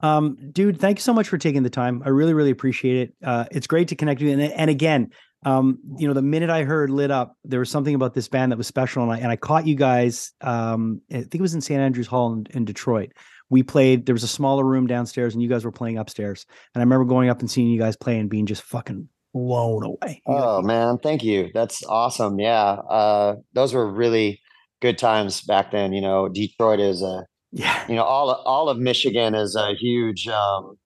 Um, 0.00 0.36
dude, 0.52 0.78
thank 0.78 0.98
you 0.98 1.02
so 1.02 1.12
much 1.12 1.28
for 1.28 1.38
taking 1.38 1.62
the 1.62 1.70
time. 1.70 2.02
I 2.04 2.10
really, 2.10 2.34
really 2.34 2.50
appreciate 2.50 3.08
it. 3.08 3.14
Uh, 3.24 3.46
it's 3.50 3.66
great 3.66 3.88
to 3.88 3.96
connect 3.96 4.20
with 4.20 4.28
you. 4.28 4.38
And, 4.38 4.52
and 4.52 4.70
again, 4.70 5.10
um, 5.44 5.78
you 5.96 6.06
know, 6.06 6.14
the 6.14 6.22
minute 6.22 6.50
I 6.50 6.64
heard 6.64 6.90
lit 6.90 7.10
up, 7.10 7.36
there 7.44 7.60
was 7.60 7.70
something 7.70 7.94
about 7.94 8.14
this 8.14 8.28
band 8.28 8.52
that 8.52 8.58
was 8.58 8.66
special. 8.66 9.02
And 9.02 9.12
I, 9.12 9.18
and 9.18 9.28
I 9.28 9.36
caught 9.36 9.66
you 9.66 9.74
guys, 9.74 10.32
um, 10.40 11.00
I 11.10 11.18
think 11.18 11.36
it 11.36 11.40
was 11.40 11.54
in 11.54 11.60
St. 11.60 11.80
Andrews 11.80 12.06
Hall 12.06 12.32
in, 12.32 12.46
in 12.50 12.64
Detroit. 12.64 13.12
We 13.50 13.62
played, 13.62 14.06
there 14.06 14.14
was 14.14 14.22
a 14.24 14.28
smaller 14.28 14.64
room 14.64 14.86
downstairs 14.86 15.34
and 15.34 15.42
you 15.42 15.48
guys 15.48 15.64
were 15.64 15.72
playing 15.72 15.98
upstairs. 15.98 16.44
And 16.74 16.80
I 16.82 16.84
remember 16.84 17.04
going 17.06 17.28
up 17.30 17.40
and 17.40 17.50
seeing 17.50 17.68
you 17.68 17.78
guys 17.78 17.96
play 17.96 18.18
and 18.18 18.28
being 18.28 18.46
just 18.46 18.62
fucking 18.62 19.08
blown 19.32 19.84
away. 19.84 20.22
You 20.26 20.34
guys- 20.34 20.42
Oh 20.44 20.62
man, 20.62 20.98
thank 21.02 21.22
you. 21.22 21.50
That's 21.54 21.82
awesome. 21.86 22.38
Yeah. 22.38 22.72
Uh, 22.72 23.36
those 23.54 23.72
were 23.72 23.90
really 23.90 24.40
good 24.82 24.98
times 24.98 25.40
back 25.42 25.70
then. 25.72 25.92
You 25.92 26.00
know, 26.02 26.28
Detroit 26.28 26.80
is 26.80 27.02
a, 27.02 27.24
yeah. 27.52 27.84
you 27.88 27.94
know, 27.96 28.04
all, 28.04 28.30
all 28.30 28.68
of 28.68 28.78
Michigan 28.78 29.34
is 29.34 29.56
a 29.56 29.74
huge, 29.74 30.28
um, 30.28 30.76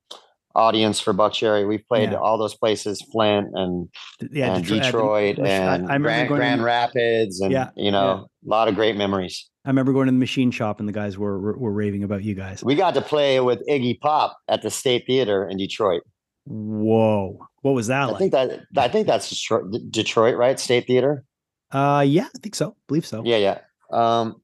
audience 0.55 1.01
for 1.01 1.15
Buckcherry. 1.15 1.67
We've 1.67 1.87
played 1.89 2.13
Yeah. 2.13 2.19
all 2.19 2.37
those 2.39 2.55
places, 2.55 3.03
Flint 3.11 3.49
and, 3.55 3.89
Yeah. 4.31 4.55
and 4.55 4.63
Detroit- 4.65 4.83
Detroit, 4.83 5.39
I- 5.41 5.49
and 5.49 5.91
I 5.91 5.95
remember 5.95 6.05
Grand, 6.05 6.29
Grand 6.29 6.63
Rapids 6.63 7.41
and, 7.41 7.51
Yeah, 7.51 7.71
you 7.75 7.91
know, 7.91 8.27
a 8.47 8.49
lot 8.49 8.69
of 8.69 8.75
great 8.75 8.95
memories. 8.97 9.49
I 9.65 9.69
remember 9.71 9.93
going 9.93 10.07
to 10.07 10.13
the 10.13 10.19
machine 10.19 10.51
shop 10.51 10.81
and 10.81 10.89
the 10.89 10.93
guys 10.93 11.17
were, 11.17 11.39
were, 11.39 11.57
were 11.57 11.73
raving 11.73 12.03
about 12.03 12.25
you 12.25 12.35
guys. 12.35 12.65
We 12.65 12.75
got 12.75 12.95
to 12.95 13.01
play 13.03 13.39
with 13.41 13.61
Iggy 13.69 14.01
Pop 14.01 14.37
at 14.49 14.63
the 14.63 14.71
State 14.71 15.05
Theater 15.07 15.49
in 15.49 15.57
Detroit. 15.57 16.03
Whoa. 16.47 17.39
What 17.63 17.73
was 17.73 17.87
that 17.87 18.03
I 18.03 18.07
like? 18.07 18.19
think 18.19 18.33
that 18.33 18.61
I 18.77 18.89
think 18.89 19.07
that's 19.07 19.31
Detroit, 19.31 19.73
Detroit, 19.91 20.37
right? 20.37 20.59
State 20.59 20.87
Theater. 20.89 21.25
uh, 21.71 22.05
yeah, 22.07 22.27
I 22.35 22.39
think 22.41 22.55
so. 22.57 22.75
believe 22.89 23.07
so. 23.07 23.23
Yeah, 23.25 23.37
yeah, 23.37 23.59
um, 23.93 24.43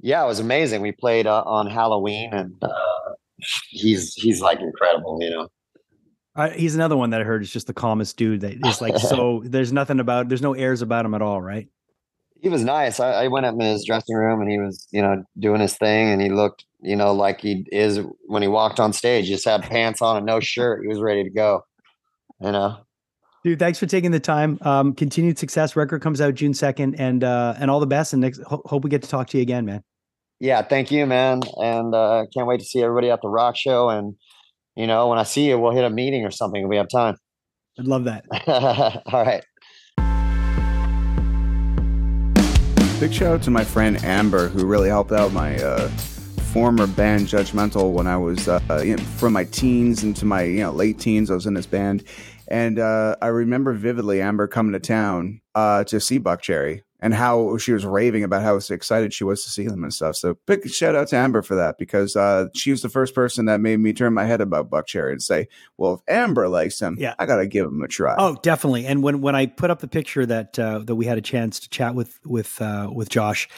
yeah. 0.00 0.24
It 0.24 0.26
was 0.26 0.40
amazing. 0.40 0.80
We 0.80 0.92
played 0.92 1.26
uh, 1.26 1.42
on 1.44 1.66
Halloween, 1.68 2.32
and 2.32 2.54
uh, 2.62 2.70
he's 3.68 4.14
he's 4.14 4.40
like 4.40 4.60
incredible. 4.60 5.18
You 5.20 5.28
know, 5.30 5.48
Uh, 6.34 6.48
he's 6.48 6.74
another 6.74 6.96
one 6.96 7.10
that 7.10 7.20
I 7.20 7.24
heard 7.24 7.42
is 7.42 7.50
just 7.52 7.66
the 7.66 7.74
calmest 7.74 8.16
dude 8.16 8.40
that 8.40 8.66
is 8.66 8.80
like 8.80 8.96
so 8.96 9.42
there's 9.44 9.72
nothing 9.74 10.00
about 10.00 10.30
there's 10.30 10.40
no 10.42 10.54
airs 10.54 10.80
about 10.80 11.04
him 11.04 11.12
at 11.12 11.20
all, 11.20 11.42
right? 11.42 11.68
He 12.44 12.50
was 12.50 12.62
nice. 12.62 13.00
I, 13.00 13.24
I 13.24 13.28
went 13.28 13.46
up 13.46 13.54
in 13.54 13.62
his 13.62 13.86
dressing 13.86 14.14
room, 14.14 14.42
and 14.42 14.50
he 14.50 14.58
was 14.58 14.86
you 14.90 15.00
know 15.00 15.24
doing 15.38 15.62
his 15.62 15.78
thing, 15.78 16.10
and 16.10 16.20
he 16.20 16.28
looked 16.28 16.66
you 16.82 16.94
know 16.94 17.14
like 17.14 17.40
he 17.40 17.66
is 17.72 18.00
when 18.26 18.42
he 18.42 18.48
walked 18.48 18.78
on 18.78 18.92
stage. 18.92 19.24
He 19.24 19.32
just 19.32 19.46
had 19.46 19.62
pants 19.62 20.02
on 20.02 20.18
and 20.18 20.26
no 20.26 20.40
shirt. 20.40 20.82
He 20.82 20.88
was 20.88 21.00
ready 21.00 21.24
to 21.24 21.30
go. 21.30 21.64
You 22.40 22.52
know. 22.52 22.76
Dude, 23.44 23.58
thanks 23.58 23.78
for 23.78 23.86
taking 23.86 24.10
the 24.10 24.20
time. 24.20 24.58
Um, 24.60 24.92
continued 24.92 25.38
success. 25.38 25.74
Record 25.74 26.02
comes 26.02 26.20
out 26.20 26.34
June 26.34 26.52
second, 26.52 26.96
and 27.00 27.24
uh, 27.24 27.54
and 27.58 27.70
all 27.70 27.80
the 27.80 27.86
best. 27.86 28.12
And 28.12 28.20
next, 28.20 28.42
ho- 28.42 28.62
hope 28.66 28.84
we 28.84 28.90
get 28.90 29.02
to 29.02 29.08
talk 29.08 29.28
to 29.28 29.38
you 29.38 29.42
again, 29.42 29.64
man. 29.64 29.82
Yeah, 30.38 30.60
thank 30.60 30.90
you, 30.90 31.06
man. 31.06 31.40
And 31.56 31.94
uh, 31.94 32.26
can't 32.34 32.46
wait 32.46 32.60
to 32.60 32.66
see 32.66 32.82
everybody 32.82 33.10
at 33.10 33.22
the 33.22 33.28
rock 33.28 33.56
show. 33.56 33.88
And 33.88 34.16
you 34.76 34.86
know, 34.86 35.08
when 35.08 35.18
I 35.18 35.22
see 35.22 35.48
you, 35.48 35.58
we'll 35.58 35.72
hit 35.72 35.84
a 35.84 35.90
meeting 35.90 36.26
or 36.26 36.30
something 36.30 36.62
if 36.62 36.68
we 36.68 36.76
have 36.76 36.88
time. 36.90 37.16
I'd 37.78 37.86
love 37.86 38.04
that. 38.04 38.26
All 39.06 39.24
right. 39.24 39.42
Big 43.00 43.12
shout 43.12 43.34
out 43.34 43.42
to 43.42 43.50
my 43.50 43.64
friend 43.64 44.02
Amber, 44.04 44.48
who 44.48 44.64
really 44.64 44.88
helped 44.88 45.10
out 45.10 45.32
my 45.32 45.58
uh, 45.58 45.88
former 46.52 46.86
band 46.86 47.26
Judgmental 47.26 47.92
when 47.92 48.06
I 48.06 48.16
was 48.16 48.46
uh, 48.46 48.60
from 49.16 49.32
my 49.32 49.44
teens 49.44 50.04
into 50.04 50.24
my 50.24 50.44
you 50.44 50.60
know 50.60 50.70
late 50.70 51.00
teens. 51.00 51.28
I 51.28 51.34
was 51.34 51.44
in 51.44 51.54
this 51.54 51.66
band, 51.66 52.04
and 52.46 52.78
uh, 52.78 53.16
I 53.20 53.26
remember 53.26 53.72
vividly 53.72 54.22
Amber 54.22 54.46
coming 54.46 54.72
to 54.72 54.80
town 54.80 55.40
uh, 55.56 55.82
to 55.84 56.00
see 56.00 56.20
Buckcherry, 56.20 56.82
and 57.04 57.12
how 57.12 57.58
she 57.58 57.72
was 57.74 57.84
raving 57.84 58.24
about 58.24 58.40
how 58.42 58.56
excited 58.56 59.12
she 59.12 59.24
was 59.24 59.44
to 59.44 59.50
see 59.50 59.66
them 59.68 59.84
and 59.84 59.92
stuff. 59.92 60.16
So 60.16 60.38
big 60.46 60.66
shout 60.70 60.94
out 60.96 61.08
to 61.08 61.16
Amber 61.16 61.42
for 61.42 61.54
that 61.56 61.76
because 61.78 62.16
uh, 62.16 62.46
she 62.54 62.70
was 62.70 62.80
the 62.80 62.88
first 62.88 63.14
person 63.14 63.44
that 63.44 63.60
made 63.60 63.78
me 63.78 63.92
turn 63.92 64.14
my 64.14 64.24
head 64.24 64.40
about 64.40 64.70
Buckcherry 64.70 65.12
and 65.12 65.22
say, 65.22 65.48
well, 65.76 65.92
if 65.94 66.00
Amber 66.08 66.48
likes 66.48 66.80
him, 66.80 66.96
Yeah. 66.98 67.14
I 67.18 67.26
got 67.26 67.36
to 67.36 67.46
give 67.46 67.66
him 67.66 67.82
a 67.82 67.88
try. 67.88 68.14
Oh, 68.18 68.36
definitely. 68.42 68.86
And 68.86 69.02
when 69.02 69.20
when 69.20 69.36
I 69.36 69.44
put 69.46 69.70
up 69.70 69.80
the 69.80 69.88
picture 69.88 70.24
that 70.24 70.58
uh, 70.58 70.78
that 70.78 70.94
we 70.94 71.04
had 71.04 71.18
a 71.18 71.22
chance 71.22 71.60
to 71.60 71.68
chat 71.68 71.94
with 71.94 72.18
with 72.24 72.60
uh, 72.62 72.88
with 72.90 73.10
Josh, 73.10 73.48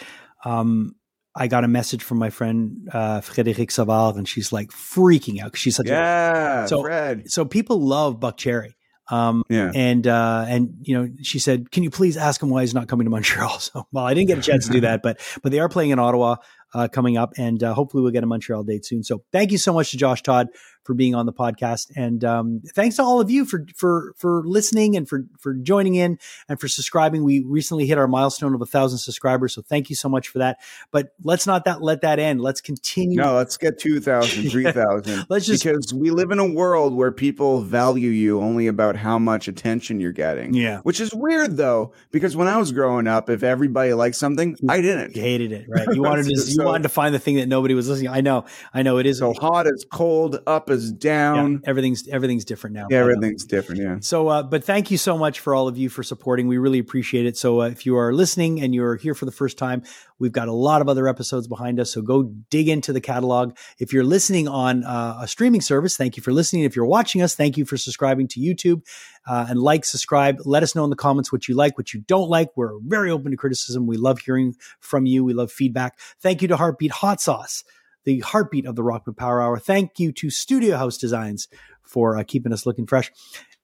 um, 0.45 0.97
I 1.39 1.49
got 1.49 1.65
a 1.65 1.69
message 1.69 2.03
from 2.03 2.19
my 2.19 2.31
friend 2.31 2.89
uh, 2.93 3.21
Frédéric 3.21 3.71
Savard, 3.71 4.17
and 4.17 4.27
she's 4.27 4.53
like 4.53 4.71
freaking 4.71 5.39
out 5.41 5.53
because 5.53 5.61
she's 5.61 5.77
such 5.77 5.87
a 5.87 5.91
yeah, 5.91 6.67
So- 6.67 6.83
Fred. 6.83 7.31
so 7.31 7.45
people 7.45 7.79
love 7.81 8.19
Buckcherry. 8.19 8.73
Um, 9.11 9.45
Yeah. 9.49 9.71
and 9.75 10.07
uh, 10.07 10.45
and 10.49 10.75
you 10.83 10.95
know, 10.97 11.11
she 11.23 11.39
said, 11.39 11.71
"Can 11.71 11.83
you 11.83 11.91
please 11.91 12.17
ask 12.17 12.43
him 12.43 12.51
why 12.51 12.63
he's 12.63 12.75
not 12.75 12.89
coming 12.89 13.05
to 13.05 13.11
Montreal?" 13.17 13.59
So, 13.59 13.87
well, 13.93 14.05
I 14.05 14.15
didn't 14.15 14.29
get 14.29 14.39
a 14.39 14.43
chance 14.43 14.67
to 14.67 14.73
do 14.73 14.81
that, 14.81 15.03
but 15.03 15.21
but 15.43 15.53
they 15.53 15.61
are 15.61 15.69
playing 15.69 15.91
in 15.91 15.99
Ottawa 15.99 16.37
uh, 16.75 16.89
coming 16.89 17.17
up, 17.17 17.35
and 17.39 17.63
uh, 17.63 17.73
hopefully 17.75 18.03
we'll 18.03 18.13
get 18.13 18.25
a 18.25 18.27
Montreal 18.27 18.65
date 18.65 18.85
soon. 18.85 19.03
So, 19.05 19.23
thank 19.33 19.53
you 19.53 19.59
so 19.59 19.73
much 19.73 19.91
to 19.93 19.97
Josh 19.97 20.23
Todd 20.23 20.49
for 20.87 20.95
being 20.95 21.15
on 21.15 21.27
the 21.27 21.33
podcast, 21.33 21.91
and 21.97 22.25
um, 22.25 22.63
thanks 22.75 22.97
to 22.97 23.03
all 23.03 23.21
of 23.21 23.31
you 23.31 23.45
for 23.45 23.67
for 23.75 24.15
for 24.17 24.43
listening 24.47 24.97
and 24.97 25.09
for 25.09 25.25
for 25.39 25.55
joining 25.55 25.97
in 25.97 26.19
and 26.49 26.61
for 26.61 26.69
subscribing. 26.69 27.25
We 27.25 27.41
recently 27.45 27.87
hit 27.87 27.99
our 27.99 28.07
milestone 28.09 28.55
of 28.55 28.63
a 28.63 28.67
thousand 28.67 28.99
subscribers, 28.99 29.55
so 29.55 29.63
thank 29.63 29.91
you 29.91 29.97
so 29.97 30.09
much 30.09 30.29
for 30.29 30.39
that. 30.39 30.59
But 30.91 31.13
let's 31.25 31.47
not 31.47 31.65
that 31.65 31.83
let 31.83 32.03
that 32.03 32.19
end. 32.19 32.41
Let's 32.41 32.61
continue. 32.61 33.17
No, 33.21 33.35
let's 33.35 33.57
get 33.57 33.79
2,000, 33.79 34.51
3,000. 34.51 35.27
Let's 35.29 35.47
just- 35.47 35.65
because 35.65 35.93
we 35.93 36.11
live 36.11 36.31
in 36.31 36.39
a 36.39 36.47
world 36.49 36.95
where 36.95 37.11
people 37.11 37.61
value 37.61 38.11
you 38.11 38.41
only 38.41 38.67
about 38.69 38.97
how 38.97 39.19
much 39.19 39.49
attention 39.49 39.99
you're 40.01 40.13
getting. 40.13 40.55
Yeah. 40.55 40.81
Which 40.81 41.01
is 41.01 41.13
weird 41.13 41.57
though, 41.57 41.93
because 42.11 42.37
when 42.37 42.47
I 42.49 42.59
was 42.59 42.73
growing 42.73 43.07
up, 43.07 43.29
if 43.29 43.43
everybody 43.43 43.93
liked 43.93 44.17
something, 44.17 44.57
I 44.69 44.81
didn't. 44.81 45.17
You 45.17 45.23
hated 45.23 45.53
it, 45.53 45.67
right? 45.69 45.89
You 45.93 46.03
wanted 46.03 46.27
to 46.27 46.45
you 46.47 46.65
wanted 46.65 46.85
to 46.85 46.89
find 46.89 47.15
the 47.15 47.19
thing 47.19 47.37
that 47.37 47.49
nobody 47.49 47.75
was 47.75 47.89
listening. 47.89 48.11
I 48.11 48.21
know, 48.21 48.45
I 48.73 48.83
know. 48.83 48.99
It 48.99 49.07
is 49.07 49.19
So 49.19 49.33
hot 49.33 49.67
as 49.67 49.85
cold, 49.91 50.39
up 50.47 50.71
as 50.71 50.76
yeah, 50.85 50.99
down. 50.99 51.63
everything's 51.65 52.09
everything's 52.09 52.45
different 52.45 52.75
now. 52.75 52.87
Yeah, 52.91 52.99
everything's 52.99 53.45
different. 53.45 53.81
Yeah. 53.81 53.97
So, 54.01 54.29
uh, 54.29 54.43
but 54.43 54.65
thank 54.65 54.91
you 54.91 54.99
so 54.99 55.17
much 55.19 55.41
for 55.41 55.55
all 55.55 55.69
of 55.69 55.77
you 55.77 55.89
for 55.89 56.03
supporting. 56.03 56.49
We 56.49 56.59
really 56.59 56.79
appreciate 56.79 57.27
it. 57.27 57.37
So, 57.37 57.63
uh, 57.63 57.69
if 57.69 57.87
you 57.87 57.97
are 57.97 58.13
listening 58.13 58.61
and 58.61 58.75
you're 58.75 58.97
here 58.97 59.15
for 59.15 59.25
the 59.25 59.33
first 59.33 59.59
time, 59.59 59.83
we've 60.19 60.33
got 60.33 60.49
a 60.49 60.53
lot 60.53 60.81
of 60.81 60.89
other 60.89 61.09
episodes 61.09 61.49
behind 61.49 61.81
us. 61.81 61.93
So, 61.93 62.03
go 62.03 62.25
dig 62.51 62.69
into 62.69 62.93
the 62.93 63.01
catalog. 63.01 63.57
If 63.79 63.93
you're 63.93 64.05
listening 64.05 64.49
on 64.49 64.85
uh, 64.85 65.19
a 65.21 65.29
streaming 65.29 65.61
service, 65.61 65.97
thank 65.97 66.17
you 66.17 66.23
for 66.23 66.33
listening. 66.33 66.65
If 66.65 66.77
you're 66.77 66.87
watching 66.87 67.23
us, 67.23 67.35
thank 67.35 67.57
you 67.57 67.65
for 67.65 67.77
subscribing 67.77 68.29
to 68.29 68.41
YouTube 68.41 68.83
uh, 69.27 69.47
and 69.49 69.61
like, 69.61 69.85
subscribe. 69.85 70.41
Let 70.45 70.63
us 70.63 70.75
know 70.75 70.85
in 70.85 70.91
the 70.91 70.97
comments 70.97 71.33
what 71.33 71.49
you 71.49 71.55
like, 71.55 71.77
what 71.77 71.93
you 71.93 72.01
don't 72.01 72.29
like. 72.29 72.51
We're 72.57 72.79
very 72.81 73.11
open 73.11 73.33
to 73.33 73.37
criticism. 73.37 73.87
We 73.87 73.97
love 73.97 74.21
hearing 74.21 74.55
from 74.81 75.07
you. 75.07 75.25
We 75.25 75.35
love 75.35 75.51
feedback. 75.51 75.99
Thank 76.21 76.43
you 76.43 76.49
to 76.49 76.57
Heartbeat 76.57 76.93
Hot 76.93 77.21
Sauce, 77.21 77.65
the 78.07 78.21
heartbeat 78.21 78.65
of 78.65 78.77
the 78.77 78.83
Rockman 78.83 79.17
Power 79.17 79.43
Hour. 79.43 79.59
Thank 79.59 79.99
you 79.99 80.13
to 80.13 80.31
Studio 80.31 80.79
House 80.79 80.97
Designs 80.97 81.49
for 81.83 82.17
uh, 82.17 82.25
keeping 82.27 82.53
us 82.53 82.65
looking 82.65 82.87
fresh. 82.87 83.13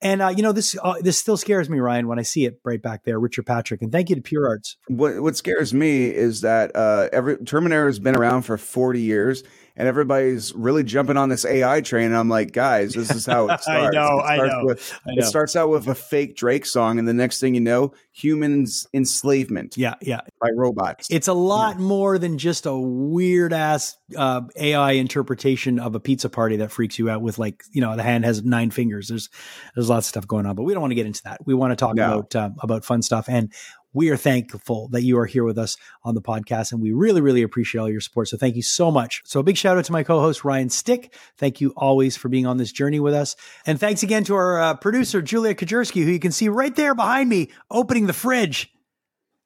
And 0.03 0.21
uh, 0.21 0.35
you 0.37 0.43
know 0.43 0.51
this 0.51 0.77
uh, 0.83 0.97
this 1.01 1.17
still 1.17 1.37
scares 1.37 1.71
me, 1.71 1.79
Ryan, 1.79 2.09
when 2.09 2.19
I 2.19 2.23
see 2.23 2.45
it 2.45 2.61
right 2.65 2.83
back 2.83 3.05
there, 3.05 3.21
Richard 3.21 3.47
Patrick. 3.47 3.83
And 3.83 3.93
thank 3.93 4.11
you 4.11 4.17
to 4.17 4.21
Pure 4.21 4.49
Arts. 4.49 4.77
What 4.89 5.23
what 5.23 5.37
scares 5.37 5.73
me 5.73 6.07
is 6.07 6.41
that 6.41 6.75
uh, 6.75 7.09
every 7.13 7.37
Terminator 7.39 7.87
has 7.87 8.01
been 8.01 8.17
around 8.17 8.43
for 8.43 8.59
forty 8.59 9.01
years, 9.01 9.45
and 9.77 9.89
everybody's 9.89 10.55
really 10.55 10.83
jumping 10.85 11.17
on 11.17 11.29
this 11.29 11.45
AI 11.45 11.81
train. 11.81 12.07
And 12.07 12.17
I'm 12.17 12.29
like, 12.29 12.53
guys, 12.53 12.93
this 12.95 13.11
is 13.11 13.27
how 13.27 13.49
it 13.49 13.61
starts. 13.61 13.69
I 13.69 13.91
starts. 13.91 13.95
know, 13.97 14.19
it 14.19 14.23
I 14.23 14.37
know, 14.47 14.61
With, 14.65 15.01
I 15.07 15.11
It 15.17 15.25
starts 15.25 15.57
out 15.57 15.69
with 15.71 15.87
a 15.89 15.95
fake 15.95 16.37
Drake 16.37 16.67
song, 16.67 16.99
and 16.99 17.07
the 17.09 17.15
next 17.15 17.41
thing 17.41 17.55
you 17.55 17.61
know, 17.61 17.93
humans 18.13 18.87
enslavement 18.93 19.77
Yeah, 19.77 19.95
yeah. 20.03 20.21
by 20.41 20.49
robots. 20.55 21.07
It's 21.11 21.29
a 21.29 21.33
lot 21.33 21.79
more 21.79 22.19
than 22.19 22.39
just 22.39 22.67
a 22.67 22.75
weird 22.79 23.53
ass 23.53 23.97
uh, 24.17 24.43
AI 24.57 24.93
interpretation 24.93 25.79
of 25.79 25.95
a 25.95 26.01
pizza 26.01 26.29
party 26.29 26.57
that 26.57 26.71
freaks 26.71 26.99
you 26.99 27.09
out 27.11 27.23
with 27.23 27.39
like 27.39 27.63
you 27.73 27.81
know 27.81 27.97
the 27.97 28.03
hand 28.03 28.25
has 28.25 28.43
nine 28.45 28.71
fingers. 28.71 29.09
There's 29.09 29.31
there's 29.75 29.89
lots 29.89 30.07
of 30.07 30.09
stuff 30.11 30.27
going 30.27 30.47
on, 30.47 30.55
but 30.57 30.65
we 30.65 30.73
don't 30.75 30.83
want 30.83 30.91
to 30.91 30.97
get 30.97 31.07
into 31.07 31.23
that. 31.25 31.41
We 31.47 31.55
want 31.55 31.71
to 31.73 31.77
talk 31.77 31.95
No. 31.97 32.05
about 32.19 32.37
um, 32.37 32.57
about 32.61 32.85
fun 32.85 33.03
stuff 33.03 33.29
and. 33.29 33.53
We 33.93 34.11
are 34.11 34.17
thankful 34.17 34.89
that 34.89 35.03
you 35.03 35.19
are 35.19 35.27
here 35.27 35.45
with 35.45 35.59
us 35.59 35.77
on 36.03 36.15
the 36.15 36.23
podcast, 36.23 36.73
and 36.73 36.81
we 36.81 36.93
really, 36.93 37.21
really 37.21 37.43
appreciate 37.43 37.81
all 37.81 37.91
your 37.91 38.01
support. 38.01 38.29
So, 38.29 38.37
thank 38.37 38.57
you 38.57 38.63
so 38.63 38.91
much. 38.91 39.23
So, 39.25 39.41
a 39.41 39.43
big 39.43 39.57
shout 39.57 39.77
out 39.77 39.85
to 39.87 39.93
my 39.93 40.03
co 40.03 40.21
host, 40.21 40.45
Ryan 40.45 40.71
Stick. 40.71 41.15
Thank 41.37 41.61
you 41.61 41.73
always 41.77 42.17
for 42.17 42.29
being 42.29 42.47
on 42.47 42.57
this 42.57 42.73
journey 42.73 43.01
with 43.01 43.15
us. 43.15 43.37
And 43.67 43.79
thanks 43.79 44.03
again 44.03 44.25
to 44.25 44.35
our 44.35 44.61
uh, 44.61 44.75
producer, 44.75 45.21
Julia 45.21 45.55
Kajerski, 45.55 46.05
who 46.05 46.11
you 46.11 46.19
can 46.19 46.33
see 46.33 46.49
right 46.49 46.75
there 46.75 46.95
behind 46.95 47.29
me 47.29 47.51
opening 47.71 48.07
the 48.07 48.13
fridge. 48.13 48.71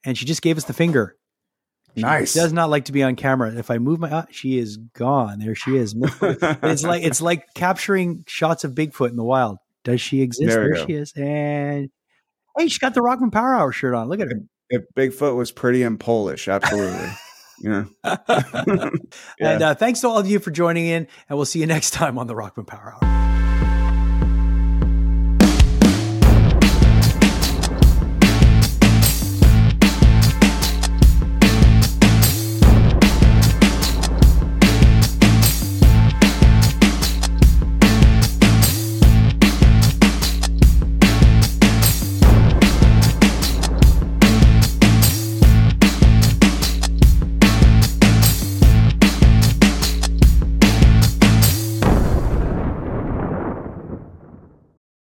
And 0.05 0.17
she 0.17 0.25
just 0.25 0.43
gave 0.43 0.57
us 0.57 0.65
the 0.65 0.73
finger. 0.73 1.17
Nice. 1.97 1.97
She 1.97 2.03
Nice. 2.03 2.35
Does 2.35 2.53
not 2.53 2.71
like 2.71 2.85
to 2.87 2.93
be 2.93 3.03
on 3.03 3.17
camera. 3.17 3.55
If 3.57 3.71
I 3.71 3.79
move 3.79 3.99
my, 3.99 4.11
ah, 4.11 4.27
she 4.31 4.59
is 4.59 4.77
gone. 4.77 5.39
There 5.39 5.55
she 5.55 5.77
is. 5.77 5.95
it's 5.97 6.85
like 6.85 7.03
it's 7.03 7.23
like 7.23 7.47
capturing 7.55 8.25
shots 8.27 8.65
of 8.65 8.73
Bigfoot 8.73 9.11
in 9.11 9.17
the 9.17 9.25
wild. 9.25 9.59
Does 9.83 10.01
she 10.01 10.21
exist? 10.21 10.49
There 10.49 10.75
There, 10.75 10.87
she 10.87 10.93
is. 10.93 11.13
And 11.17 11.91
hey, 12.57 12.69
she's 12.69 12.79
got 12.79 12.95
the 12.95 13.01
Rockman 13.01 13.33
Power 13.33 13.55
Hour 13.55 13.73
shirt 13.73 13.95
on. 13.95 14.09
Look 14.09 14.21
at 14.21 14.29
her. 14.29 14.41
if 14.71 14.83
Bigfoot 14.97 15.37
was 15.37 15.53
pretty 15.53 15.83
and 15.83 15.99
Polish, 15.99 16.49
absolutely. 16.49 17.11
yeah. 17.63 17.85
And 19.41 19.63
uh, 19.63 19.75
thanks 19.75 20.01
to 20.01 20.09
all 20.09 20.19
of 20.19 20.29
you 20.29 20.39
for 20.39 20.51
joining 20.51 20.87
in, 20.87 21.09
and 21.29 21.39
we'll 21.39 21.47
see 21.47 21.61
you 21.61 21.67
next 21.67 21.93
time 21.93 22.19
on 22.19 22.27
the 22.27 22.35
Rockman 22.35 22.67
Power 22.67 22.95
Hour. 23.03 23.26